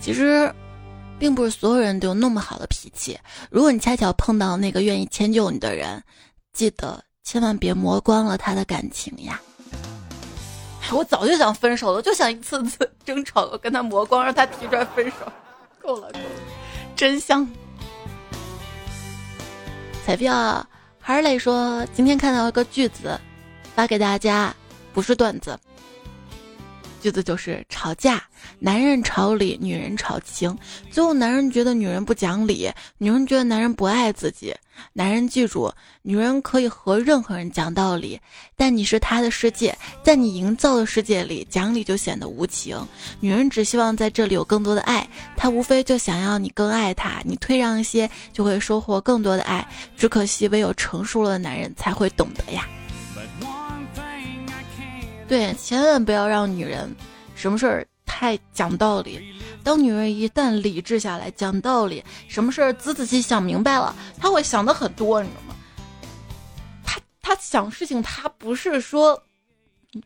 [0.00, 0.54] 其实，
[1.24, 3.18] 并不是所有人都有那么好的脾气。
[3.48, 6.04] 如果你恰巧碰到那个愿意迁就你的人，
[6.52, 9.40] 记得千万别磨光了他的感情呀！
[10.92, 15.14] 我早就想分手了，就想一次次争吵，跟他磨光，让他提出来分手。
[15.80, 16.26] 够了，够了，
[16.94, 17.48] 真香！
[20.04, 20.62] 彩票
[21.00, 23.18] 还是得说，今天看到一个句子，
[23.74, 24.54] 发给大家，
[24.92, 25.58] 不是段子。
[27.04, 28.22] 句子就是吵架，
[28.58, 30.56] 男人吵理，女人吵情，
[30.90, 34.54] 最后男人觉得女人不讲理，女人觉得男人不爱自己。
[34.94, 38.18] 男人记住，女人可以和任何人讲道理，
[38.56, 42.74] 但你是他的世界，在你营造的世界里，讲理就显得无情。
[43.20, 49.68] 女人只希望在这里有更多的爱，她无非就想要你更爱她，你退让一些，就会收获更多的爱。
[49.94, 52.66] 只可惜，唯有成熟了的男人才会懂得呀。
[55.26, 56.94] 对，千万不要让女人
[57.34, 59.34] 什么事儿太讲道理。
[59.62, 65.56] 当女人一旦理智下来，讲道理，什么事儿仔仔细想明白了，她会想的很多，你知道吗？
[66.84, 69.22] 她她想事情，她不是说，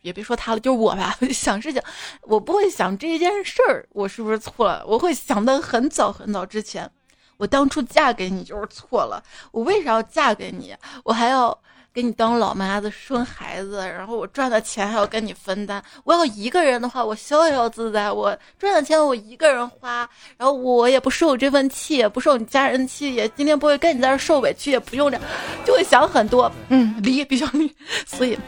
[0.03, 1.19] 也别说她了，就是我吧。
[1.35, 1.83] 想事情，
[2.23, 6.89] 我不会想这件事儿我是不是错了，我会想的很早很早之前，
[7.37, 10.77] 我当初嫁给你就是错了，我为啥要嫁给你？
[11.03, 11.59] 我还要。
[11.99, 15.83] 给你当老妈子生孩子，然后我赚的钱还要跟你分担。
[16.05, 25.19] 我要一个人的话，我逍遥自在，我赚的钱我一个人花，然后我也不受这份气，也不受你家人气，也今天不会跟你在这受委屈，也不用这，
[25.67, 26.49] 就会想很多。
[26.69, 27.75] 嗯，离比较离，
[28.07, 28.39] 所以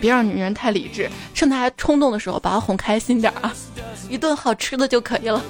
[0.00, 3.52] 别让女人太理智，趁她还冲动的时候把她哄开心点啊，
[4.08, 5.42] 一顿好吃的就可以了。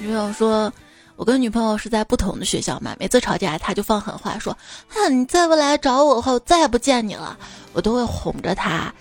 [0.00, 0.72] 女朋友说。
[1.16, 7.36] 我跟女朋友是在不同的学校嘛，每次吵架，她就放狠话说：“哈，你再不来找我的话，我再也不见你了。”
[7.72, 8.92] 我都会哄着她，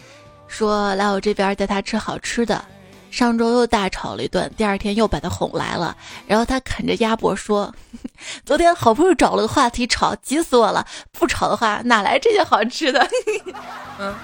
[0.48, 2.64] 说来我这边带她吃好吃的。
[3.12, 7.74] 上周又大吵了一顿，第二天又把她哄来了，然后她啃着鸭脖说
[8.46, 10.86] ：“昨天好不容易找了个话题吵，急死我了！
[11.12, 13.08] 不吵的话，哪来这些好吃的？”
[14.00, 14.16] 嗯。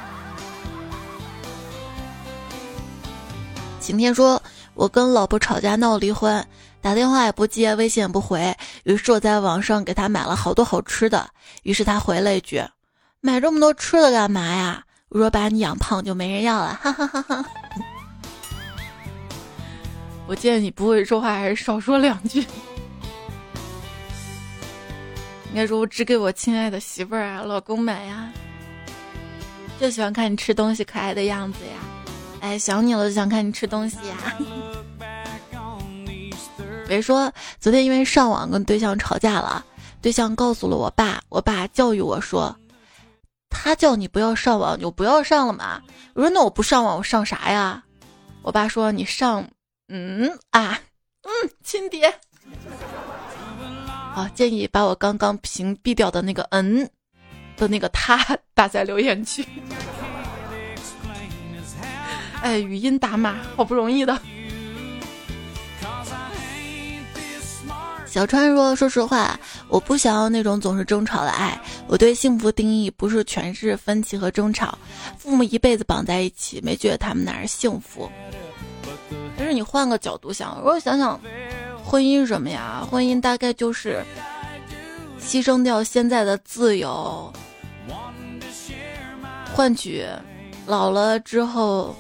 [3.80, 4.42] 晴天说
[4.82, 6.44] ：“我跟老婆吵架闹离婚。”
[6.82, 11.30] 打电话也不接，微信也不回，于是我在网上给他买了好多好吃的。
[11.62, 12.60] 于是他回了一句
[13.22, 17.46] ：“买这么多吃的干嘛呀？”我说：“把你养胖就没人要了。”哈哈哈哈。
[20.26, 22.40] 我见你不会说话还是少说两句。
[25.50, 28.28] 应该说我只给我亲爱的媳妇儿啊、老公买呀，
[29.80, 31.91] 就喜欢看你吃东西可爱的样子呀。
[32.42, 34.16] 哎，想你了就想看你吃东西呀。
[36.88, 39.66] 别说昨天因为上网跟对象吵架了，
[40.02, 42.54] 对象告诉了我爸，我爸教育我说，
[43.50, 45.82] 他叫你不要上网，你就不要上了嘛。
[46.14, 47.82] 我说那我不上网，我上啥呀？
[48.42, 49.48] 我爸说你上，
[49.88, 50.82] 嗯啊，
[51.22, 51.32] 嗯，
[51.64, 52.14] 亲爹。
[54.14, 56.90] 好，建议把我刚刚屏蔽掉的那个嗯
[57.56, 59.48] 的那个他 打在留言区。
[62.42, 64.20] 哎，语音打码，好不容易的。
[68.06, 71.58] 小川说：“说实话，我不想要那种总是争吵的爱。
[71.88, 74.78] 我对幸福定义不是全是分歧和争吵。
[75.18, 78.12] 父母一辈子绑在一起，没觉得他们哪是幸福。
[79.38, 81.18] 但是你换个角度想，如果想想，
[81.86, 82.86] 婚姻什么呀？
[82.90, 84.04] 婚姻大概就是
[85.18, 87.32] 牺牲掉现在的自由，
[89.56, 90.06] 换取
[90.66, 91.96] 老了之后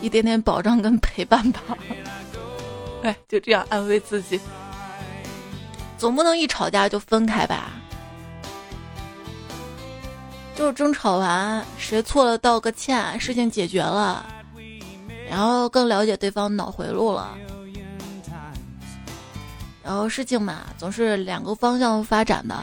[0.00, 1.60] 一点点保障跟陪伴吧。
[3.02, 4.40] 哎，就这样安慰自己。”
[5.98, 7.72] 总不能一吵架就分开吧？
[10.54, 14.26] 就是争吵完，谁错了道个歉，事情解决了，
[15.28, 17.36] 然后更了解对方脑回路了。
[19.84, 22.62] 然后事情嘛，总是两个方向发展的，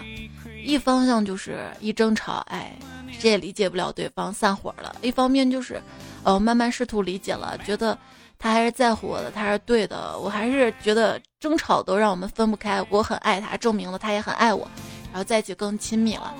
[0.63, 2.77] 一方向就是一争吵，哎，
[3.11, 5.81] 谁也理解不了对方，散伙了；一方面就是，
[6.25, 7.97] 哦，慢慢试图理解了，觉得。
[8.37, 10.19] 他还是在乎我的，他是对的。
[10.19, 12.85] 我还是觉得争吵都让我们分不开。
[12.89, 14.67] 我很爱他，证明了他也很爱我，
[15.09, 16.35] 然后在一起更亲密了。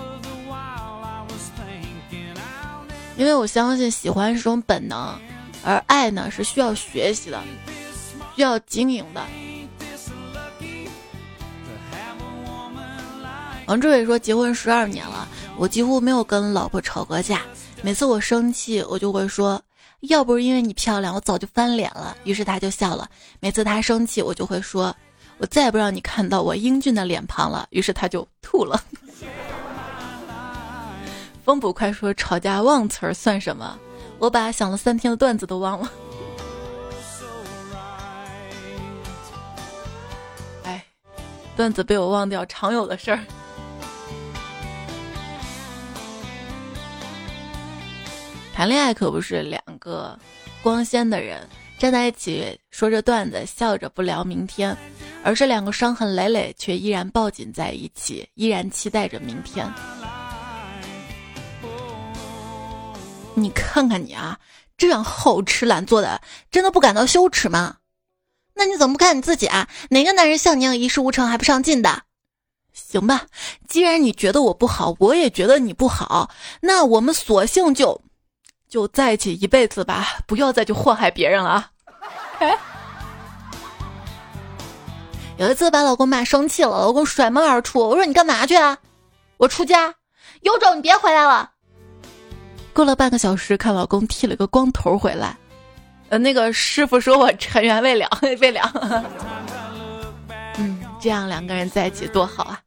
[3.15, 5.17] 因为我相信喜欢是种本能，
[5.63, 7.41] 而爱呢是需要学习的，
[8.35, 9.21] 需要经营的。
[13.67, 17.41] 王志伟说，结婚十二年了，我几乎没有跟老婆吵过架。
[17.81, 19.59] 每次我生气，我就会说。
[20.07, 22.15] 要不是因为你漂亮，我早就翻脸了。
[22.23, 23.09] 于是他就笑了。
[23.39, 24.95] 每次他生气，我就会说
[25.37, 28.81] ：“我再也不让你看到我英俊的脸庞了。”于是他就吐了。
[31.43, 33.77] 风捕快说：“吵架忘词儿算什么？
[34.17, 35.91] 我把想了三天的段子都忘了。”
[40.63, 40.83] 哎，
[41.55, 43.19] 段子被我忘掉，常有的事儿。
[48.55, 50.17] 谈恋爱可不是两个
[50.63, 51.45] 光鲜的人
[51.77, 54.73] 站在一起说着段子，笑着不聊明天，
[55.25, 59.69] 而是两个伤痕累累却依然抱紧在一起，依然期待着明天。
[63.33, 64.39] 你看看你啊，
[64.77, 67.75] 这样好吃懒做的，真的不感到羞耻吗？
[68.53, 69.67] 那你怎么不看你自己啊？
[69.89, 72.03] 哪个男人像你一样一事无成还不上进的？
[72.71, 73.25] 行吧，
[73.67, 76.29] 既然你觉得我不好，我也觉得你不好，
[76.61, 78.01] 那我们索性就
[78.75, 81.71] 就在一起一辈子吧，不要再去祸害别人了啊！
[85.37, 88.77] 有一次把老公骂生气了，老公甩门而出，我说你干嘛去啊？
[89.37, 89.95] 我出家，
[90.41, 91.51] 有种你别回来了。
[92.73, 95.37] 过了半个小时，看老公剃了个光头回来，
[96.09, 98.09] 呃，那个师傅说我尘缘未了，
[98.41, 99.05] 未了。
[100.57, 102.61] 嗯，这样两个人在一起多好啊！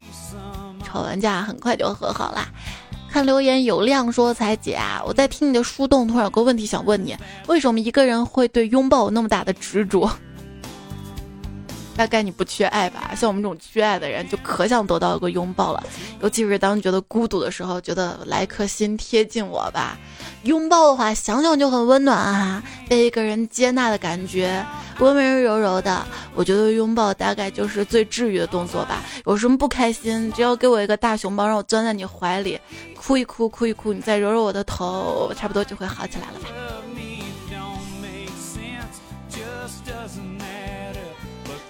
[0.82, 2.48] 吵完架很快就和好啦。
[3.24, 7.16] 留言有亮说：“彩姐啊，我在听你的树洞，突然有个问题想问你，
[7.46, 10.10] 为什么一个人会对拥抱有那么大的执着？”
[11.98, 15.82] 大概你不缺爱吧，像我们这种缺爱的人，就可想得到一个拥抱了。
[16.22, 19.98] 尤其是当你觉得孤独的时候，觉得来颗心贴近我吧。
[20.44, 24.64] 拥抱的话，想想就很温暖啊，被一个人接纳的感觉，
[25.00, 26.06] 温温柔柔的。
[26.36, 29.02] 我觉得拥抱大概就是最治愈的动作吧。
[29.26, 32.60] 有什么不开心，只要给我一个大熊抱，让我钻在你怀里，
[32.96, 36.67] 哭一哭，哭一哭，你再揉揉我的头，差不多就会好起来了吧。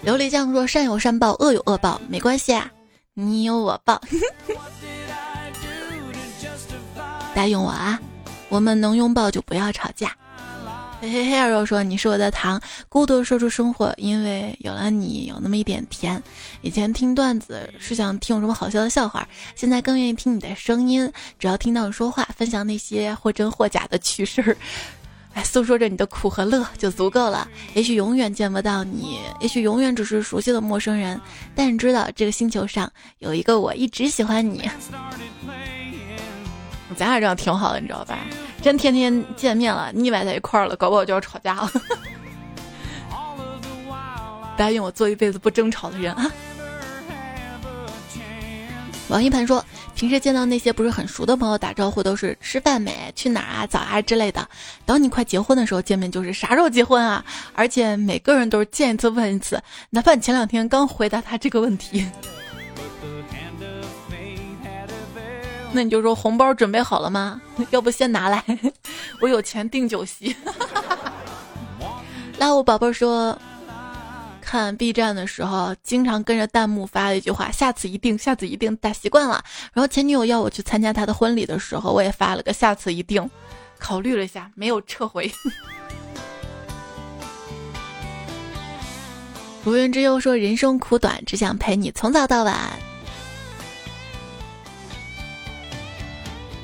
[0.04, 2.70] 琉璃酱说：“善有善报，恶有恶报，没关系啊，
[3.14, 4.00] 你有我报。
[7.34, 8.00] 答应我啊，
[8.48, 10.16] 我们能拥抱就不要吵架。”
[11.00, 16.20] 嘿嘿嘿，二肉说：“你是我的糖，孤独说出生活，因为有了你，有那么一点甜。
[16.60, 21.08] 以前听段子是想听有什么好笑的笑话，现在更愿意听你的声音。
[21.38, 24.56] 只要听到你说话，分享那些或真或假的趣事儿。”
[25.42, 27.48] 诉说着你的苦和乐就足够了。
[27.74, 31.20] 也许永远见不到你，也许永远只是熟悉的陌生人，
[31.54, 34.68] 但你知道这个星球上有一个我一直喜欢你。
[36.96, 38.18] 咱俩这样挺好的，你知道吧？
[38.62, 41.70] 真天天见面了，腻歪在一块儿了，搞不好就要吵架了。
[44.56, 46.30] 答应 我做一辈子不争吵的人啊！
[49.08, 49.64] 王一盘说。
[49.94, 54.48] 平时见到那些不是很熟的朋友打招呼都是吃饭没、去哪儿啊、早啊之类的。
[54.86, 57.24] 等你快结婚的时候见面就是啥时候结婚啊？
[57.52, 62.06] 而且每个人都是见一次问一次，哪怕你前两天刚回答他这个问题，
[65.72, 67.40] 那你就说红包准备好了吗？
[67.70, 68.44] 要不先拿来，
[69.20, 70.36] 我有钱订酒席。
[72.38, 73.36] 来，我宝贝说。
[74.50, 79.44] 看 B 站的时候，经常跟着弹幕发了一句话：“下次一定，下次一定。”打习惯了。
[79.74, 83.28] 然后前女友要我去参加她的婚礼的时候，我也发了个“下次一定”。
[83.78, 85.30] 考虑了一下，没有撤回。
[89.64, 92.56] 如云之忧说：“人生苦短，只想陪你从早到晚。”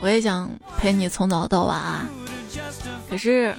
[0.00, 2.08] 我也想陪你从早到晚啊，
[3.10, 3.54] 可是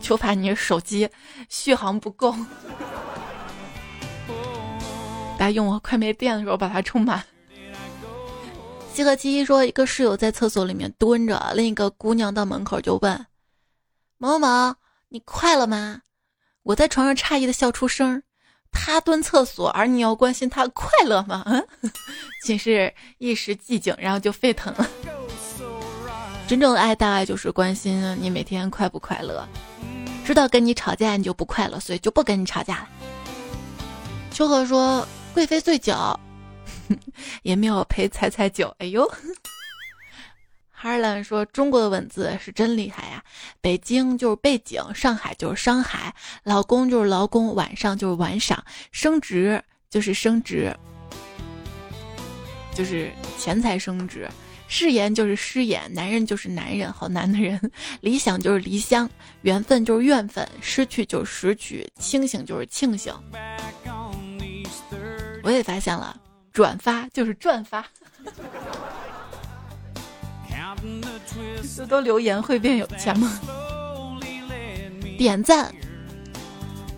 [0.00, 1.10] 就怕你手机
[1.48, 2.32] 续航不够。
[5.50, 7.22] 用我快没电的时候把它充满。
[8.92, 13.26] 西河七七说，一个室友在厕所里面蹲着，另一个姑娘到门口就问
[14.18, 14.76] ：“某某，
[15.08, 16.02] 你快了吗？”
[16.62, 18.22] 我在床上诧异的笑出声。
[18.76, 21.42] 他蹲厕所，而你要关心他快乐吗？
[21.46, 21.64] 嗯，
[22.44, 24.88] 寝室一时寂静，然后就沸腾了。
[26.48, 29.48] 真正的爱大概就是关心你每天快不快乐，
[30.24, 32.88] 知道跟你吵架你就不快乐，所以就不跟你吵架了。
[34.30, 35.06] 秋荷说。
[35.34, 35.92] 贵妃醉酒，
[37.42, 38.72] 也没有陪踩踩酒。
[38.78, 39.04] 哎呦，
[40.70, 43.22] 哈尔兰说中国的文字是真厉害呀！
[43.60, 46.14] 北京就是背景，上海就是商海，
[46.44, 49.60] 老公就是劳工，晚上就是晚赏，升职
[49.90, 50.72] 就是升职，
[52.72, 54.28] 就是钱财升职，
[54.68, 57.58] 誓言就是誓言，男人就是男人，好男的人，
[58.02, 59.10] 理想就是离乡，
[59.42, 63.12] 缘分就是怨愤，失去就是失去，清醒就是庆幸。
[65.44, 66.18] 我也发现了，
[66.52, 67.86] 转发就是转发。
[71.76, 73.40] 这 都留言会变有钱吗？
[75.18, 75.72] 点赞，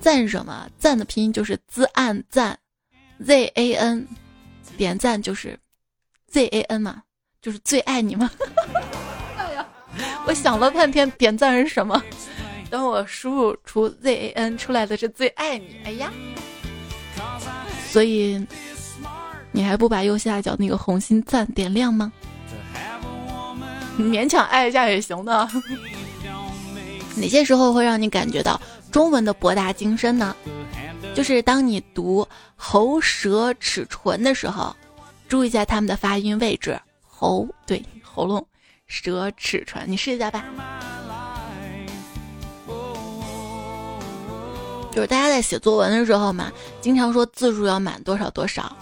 [0.01, 0.69] 赞什么？
[0.79, 2.59] 赞的拼音就是“滋暗赞
[3.25, 4.07] ”，Z A N。
[4.77, 5.59] 点赞就是
[6.29, 7.03] Z A N 嘛，
[7.43, 8.31] 就是最爱你吗？
[9.37, 9.67] 哎呀，
[10.27, 12.01] 我想了半天，点赞是什么？
[12.71, 15.81] 等我输入出 Z A N 出来的是最爱你。
[15.85, 16.13] 哎呀。
[17.97, 18.47] 所以，
[19.53, 22.13] 你还不把右下角那个红心赞点亮吗？
[23.97, 25.49] 勉强爱一下也行的。
[27.17, 28.61] 哪些时候会让你感觉到
[28.93, 30.37] 中文的博大精深呢？
[31.15, 34.77] 就是当你读喉舌齿唇的时候，
[35.27, 36.79] 注意一下它们的发音位置。
[37.07, 38.47] 喉对喉咙，
[38.87, 40.45] 舌齿唇，你试一下吧。
[44.97, 48.75] 就是大家在写作文的时候嘛，经常说字数要满多少多少。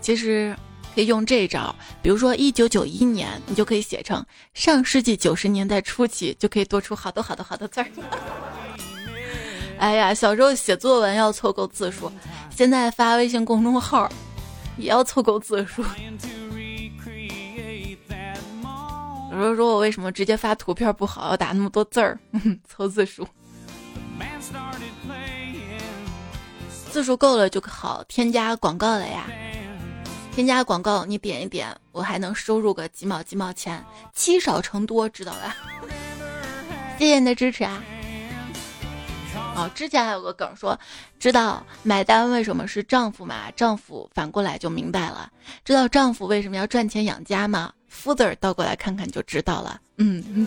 [0.00, 0.56] 其实
[0.94, 4.24] 可以用这招，比如说一九九一年，你就可以写成
[4.54, 7.86] 上世纪九十年代初期，就可以多出好多好多好多字儿。
[9.78, 12.08] 哎呀，小时候写作文要凑够字数，
[12.48, 14.08] 现在发微信公众号
[14.76, 15.82] 也要凑够字数。
[19.32, 22.16] 有时候说我为什么直接发图片不好，要打那么多字儿，
[22.70, 23.26] 凑字数。
[26.90, 29.26] 字数够了就好，添加广告了呀。
[30.32, 35.56] 添加广告，你点一点，我还能收入个几毛几毛钱，积少成多，知道吧？
[36.98, 37.82] 谢谢你的支持啊！
[39.54, 40.78] 哦，之前还有个梗说，
[41.18, 43.50] 知道买单为什么是丈夫嘛？
[43.52, 45.30] 丈夫反过来就明白了。
[45.64, 47.72] 知道丈夫为什么要赚钱养家吗？
[47.88, 49.80] 夫字儿倒过来看看就知道了。
[49.96, 50.46] 嗯。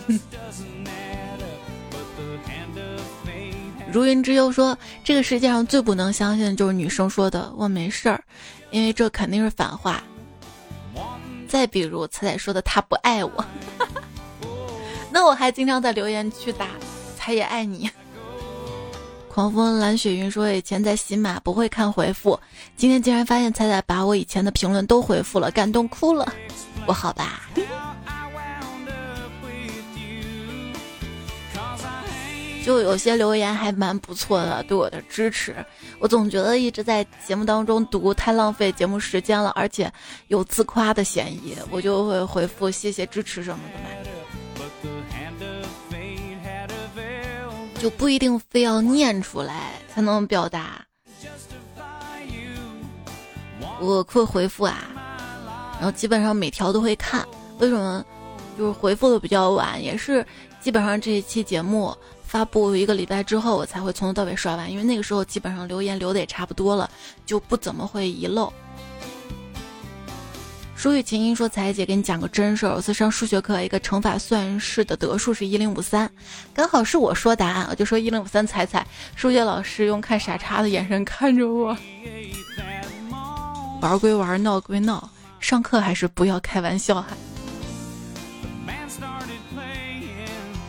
[3.92, 8.22] 如云之忧说，这个世界上最不能相信的就是女生说的“我没事儿”，
[8.70, 10.02] 因为这肯定是反话。
[11.48, 13.44] 再比如彩彩说的“他不爱我”，
[15.10, 16.68] 那我还经常在留言区打
[17.18, 17.90] “彩也爱你”。
[19.28, 22.38] 狂风蓝雪云说：“以前在喜马不会看回复，
[22.76, 26.32] 今天竟然发现彩彩把我以前的评论都回复了，感动哭了。
[26.86, 27.48] 不好吧？”
[32.64, 35.56] 就有些留言还蛮不错的，对我的支持。
[35.98, 39.92] 我总觉得一直在节目当中读太浪费节目时间了，而且
[40.28, 43.90] 有自夸的嫌疑，我就会回复谢谢支持什么的嘛。
[47.78, 50.84] 就不一定非要念出来才能表达。
[53.80, 54.90] 我会回复啊，
[55.76, 57.26] 然后基本上每条都会看。
[57.58, 58.04] 为什么？
[58.58, 60.26] 就是回复的比较晚，也是
[60.60, 61.96] 基本上这一期节目
[62.30, 66.88] 发布一个礼拜之后，我才会从头到尾刷完，因为那个时候基本上留言留的也差不多了，
[67.26, 68.52] 就不怎么会遗漏。
[70.76, 72.74] 舒雨琴音说：“彩姐，给你讲个真事儿。
[72.76, 76.08] 我次上数学课，一个乘法算式的得数是一零五三，
[76.54, 78.86] 刚好是我说答案，我就说一零五三，彩彩。
[79.16, 81.76] 数学老师用看傻叉的眼神看着我。
[83.82, 85.10] 玩归玩，闹归闹，
[85.40, 87.08] 上课还是不要开玩笑哈。”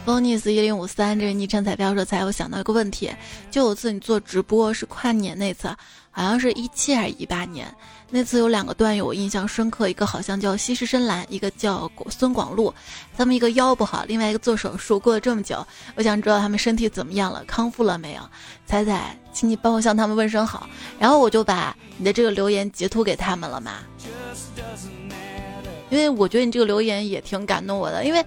[0.06, 3.12] Bonus 一零五三，这个昵称彩票说：“才我想到一个问题，
[3.50, 5.68] 就有次你做直播是跨年那次，
[6.10, 7.68] 好像是一七还是一八年。”
[8.14, 12.74] 那次有两个段友我印象深刻，一个好像叫西施深蓝，一个叫孙广禄。
[13.16, 15.00] 他们一个腰不好，另外一个做手术。
[15.00, 18.22] 过了这么久，我想知道他们身体怎么样了，康复了没有？
[18.66, 20.68] 彩彩，请你帮我向他们问声好。
[21.00, 23.76] 然后我就把你的这个留言截图给他们了嘛，
[25.90, 28.04] 因为我觉得你这个留言也挺感动我的。
[28.04, 28.26] 因为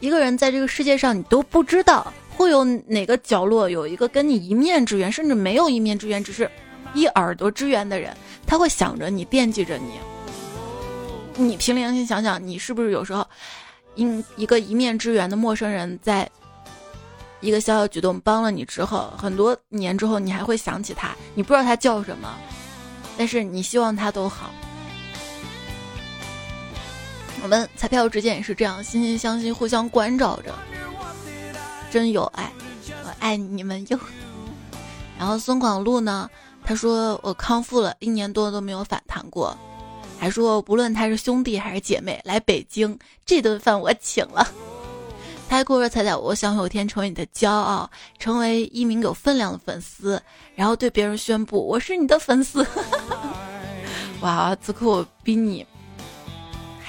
[0.00, 6.50] 一个人在这个世界上，你都不知道会有哪个角落有一个跟你一面之缘，甚至没有一面之缘，只是
[6.94, 8.16] 一耳朵之缘的人。
[8.46, 9.92] 他会想着你，惦记着你。
[11.36, 13.26] 你凭良心想想，你是不是有时候，
[13.94, 16.28] 因一个一面之缘的陌生人，在
[17.40, 21.14] 一个小小举动帮了你之后，很多年之后，你还会想起他。
[21.34, 22.34] 你不知道他叫什么，
[23.16, 24.50] 但是你希望他都好。
[27.42, 30.54] 我们彩票之间也是这样，惺惺相惜，互相关照着，
[31.90, 32.52] 真有爱。
[33.04, 33.98] 我爱你们哟。
[35.18, 36.28] 然后孙广禄呢？
[36.62, 39.56] 他说我康复了一年多都没有反弹过，
[40.18, 44.46] 还说不论他是兄弟还是姐妹来北京这顿饭我请了。
[45.48, 50.22] 他还跟我说彩彩，我想有一天成为你的骄傲，成为一名有分量的粉丝，
[50.54, 52.64] 然后对别人宣布我是你的粉丝。
[54.20, 55.66] 哇，此刻我比你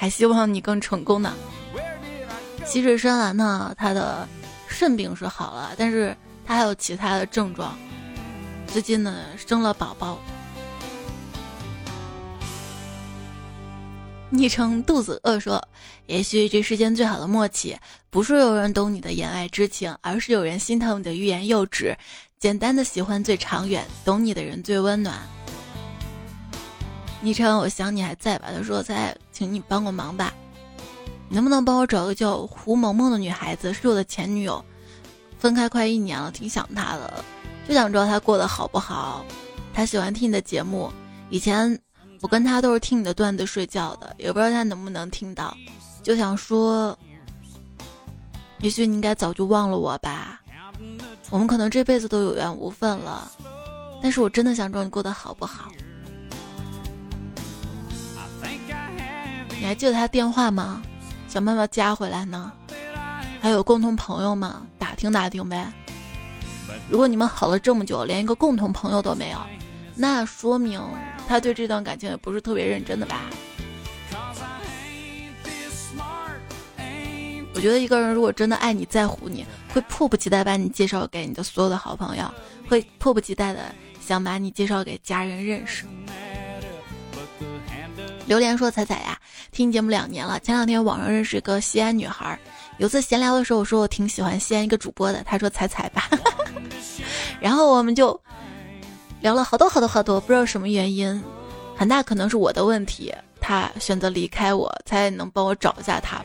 [0.02, 1.32] 还希望你更成功呢。
[2.64, 4.28] 溪水深蓝呢，他的
[4.66, 6.12] 肾病是好了，但是
[6.44, 7.78] 他还有其他的症状。
[8.66, 10.18] 最近呢，生了宝宝。
[14.28, 15.62] 昵称肚子饿说
[16.06, 17.76] ：“也许这世间最好的默契，
[18.10, 21.96] 不是有人懂你的言外之情，而是有人心疼你的欲言又止。
[22.40, 25.16] 简单的喜欢最长远，懂你的人最温暖。”
[27.22, 28.48] 昵称我想你还在吧？
[28.52, 30.34] 他说：“在，请你帮个忙吧，
[31.28, 33.72] 能不能帮我找个叫胡萌萌的女孩子？
[33.72, 34.62] 是我的前女友，
[35.38, 37.24] 分开快一年了，挺想她的。”
[37.68, 39.24] 就想知道她过得好不好，
[39.72, 40.90] 他喜欢听你的节目。
[41.30, 41.78] 以前
[42.20, 45.56] 我跟他都是听你的段子睡觉的，也不知道他能不能听到。
[46.02, 46.98] 就想说，
[48.58, 50.40] 也许你应该早就忘了我吧，
[51.30, 53.30] 我们可能这辈子都有缘无分了。
[54.02, 55.70] 但是我真的想知道你过得好不好。
[59.62, 60.82] 你还记得他电话吗？
[61.28, 62.50] 想办法加回来呢。
[63.40, 64.66] 还有共同朋友吗？
[64.76, 65.72] 打听打听呗。
[66.90, 69.38] 如果你们好了这么久，连一个共同朋友都没有，
[69.94, 70.82] 那说明
[71.28, 73.20] 他对这段感情也不是特别认真的吧？
[77.54, 82.28] 我觉得一个人如果真的爱你在乎你，会迫不及待把你介绍给你的所有的好朋友，
[82.68, 85.84] 会迫不及待的想把你介绍给家人认识。
[88.26, 89.18] 榴莲说：“彩彩呀，
[89.50, 92.38] 听节目两年了，前两天网上认识一个西安女孩，
[92.78, 96.08] 有次闲聊的时候，我说我挺喜欢西安一个主播的，她说踩踩吧，
[97.40, 98.18] 然后我们就
[99.20, 101.22] 聊了好多好多好多，不知道什么原因，
[101.76, 106.22] 很大可能是我的问题，她选择离开我，才能帮我找一下她。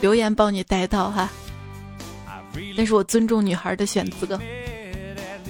[0.00, 1.30] 留言帮你带到哈，
[2.76, 4.38] 但是我尊重女孩的选择。”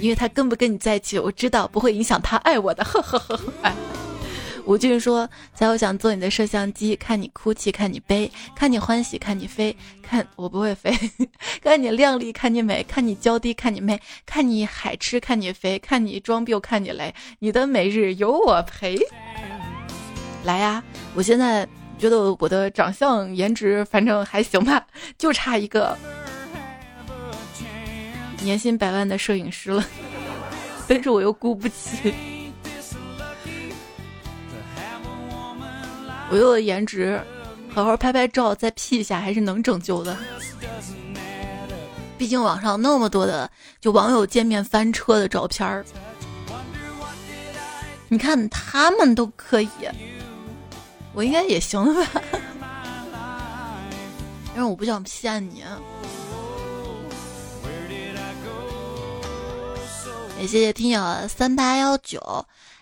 [0.01, 2.83] 因为他跟不跟你在一起，我知道不会影响他爱我的。
[2.83, 3.53] 呵呵呵呵。
[3.61, 3.73] 哎，
[4.65, 10.91] 吴俊说：“在我想做你的摄像机，看你哭泣，看你悲，看你欢喜，看你飞，看我不会飞，
[11.63, 18.99] 看你靓丽，看你美，看你娇滴，看你媚，看你海吃，看你肥，看你装逼，看你雷，你的每日有我陪。
[20.43, 20.83] 来呀！
[21.13, 21.67] 我现在
[21.99, 24.85] 觉得我的长相颜值反正还行吧，
[25.17, 25.97] 就差一个。”
[28.41, 29.85] 年薪百万的摄影师了，
[30.87, 32.13] 但是我又雇不起。
[36.29, 37.21] 我有颜值，
[37.69, 40.17] 好好拍拍照再 P 一下还是能拯救的。
[42.17, 45.83] 毕竟网上那么多的就网友见面翻车的照片儿，
[48.07, 49.69] 你看他们都可以，
[51.13, 52.07] 我应该也行吧？
[54.55, 55.63] 因为我不想骗你。
[60.41, 62.19] 也谢谢听友三八幺九，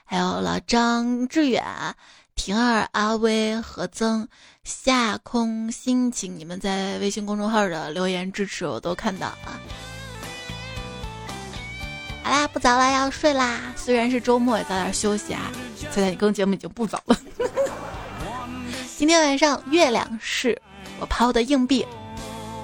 [0.05, 1.62] 还有老张志远、
[2.34, 4.26] 婷儿、阿威、何增、
[4.64, 9.60] 夏空心情，你们在微信公众号的留言支持我都看到了。
[12.24, 13.60] 好啦，不早了，要睡啦。
[13.76, 15.51] 虽然是周末，也早点休息啊。
[15.76, 17.18] 现在你更节目已经不早了。
[18.95, 20.57] 今天晚上月亮是
[21.01, 21.86] 我抛的硬币，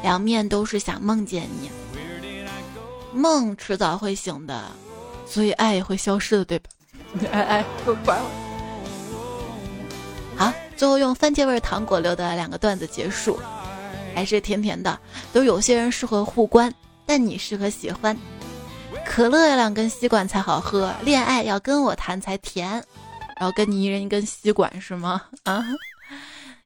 [0.01, 1.69] 两面都是想梦见你，
[3.11, 4.71] 梦迟早会醒的。
[5.25, 6.69] 所以爱也会消失的，对吧？
[7.31, 7.65] 哎哎，
[8.05, 8.29] 管我。
[10.37, 13.39] 好，最后用番茄味糖果留的两个段子结束，
[14.13, 14.99] 还是甜甜的。
[15.33, 16.73] 都有些人适合互关，
[17.05, 18.17] 但你适合喜欢。
[19.05, 22.83] 可乐要两根吸管才好喝，恋爱要跟我谈才甜。
[23.37, 25.21] 然后跟你一人一根吸管是吗？
[25.43, 25.63] 啊，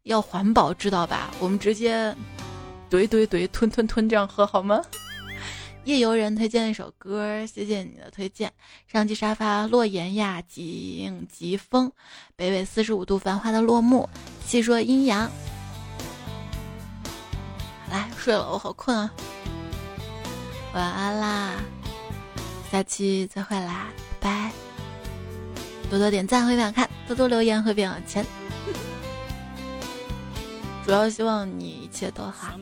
[0.04, 1.32] 要环保知道吧？
[1.40, 2.16] 我们直接
[2.90, 4.82] 怼怼怼，吞吞吞，这样喝好吗？
[5.90, 8.54] 夜游人推荐一首歌，谢谢你的推荐。
[8.86, 11.92] 上期沙发洛言呀，景疾风，
[12.36, 14.08] 北纬四十五度繁花的落幕，
[14.46, 15.28] 细说阴阳。
[17.90, 19.12] 来睡了，我好困啊，
[20.76, 21.56] 晚安啦，
[22.72, 23.88] 下期再会啦，
[24.20, 24.52] 拜。
[25.90, 28.24] 多多点赞会变好看，多多留言会变有钱。
[30.86, 32.54] 主要希望你一切都好。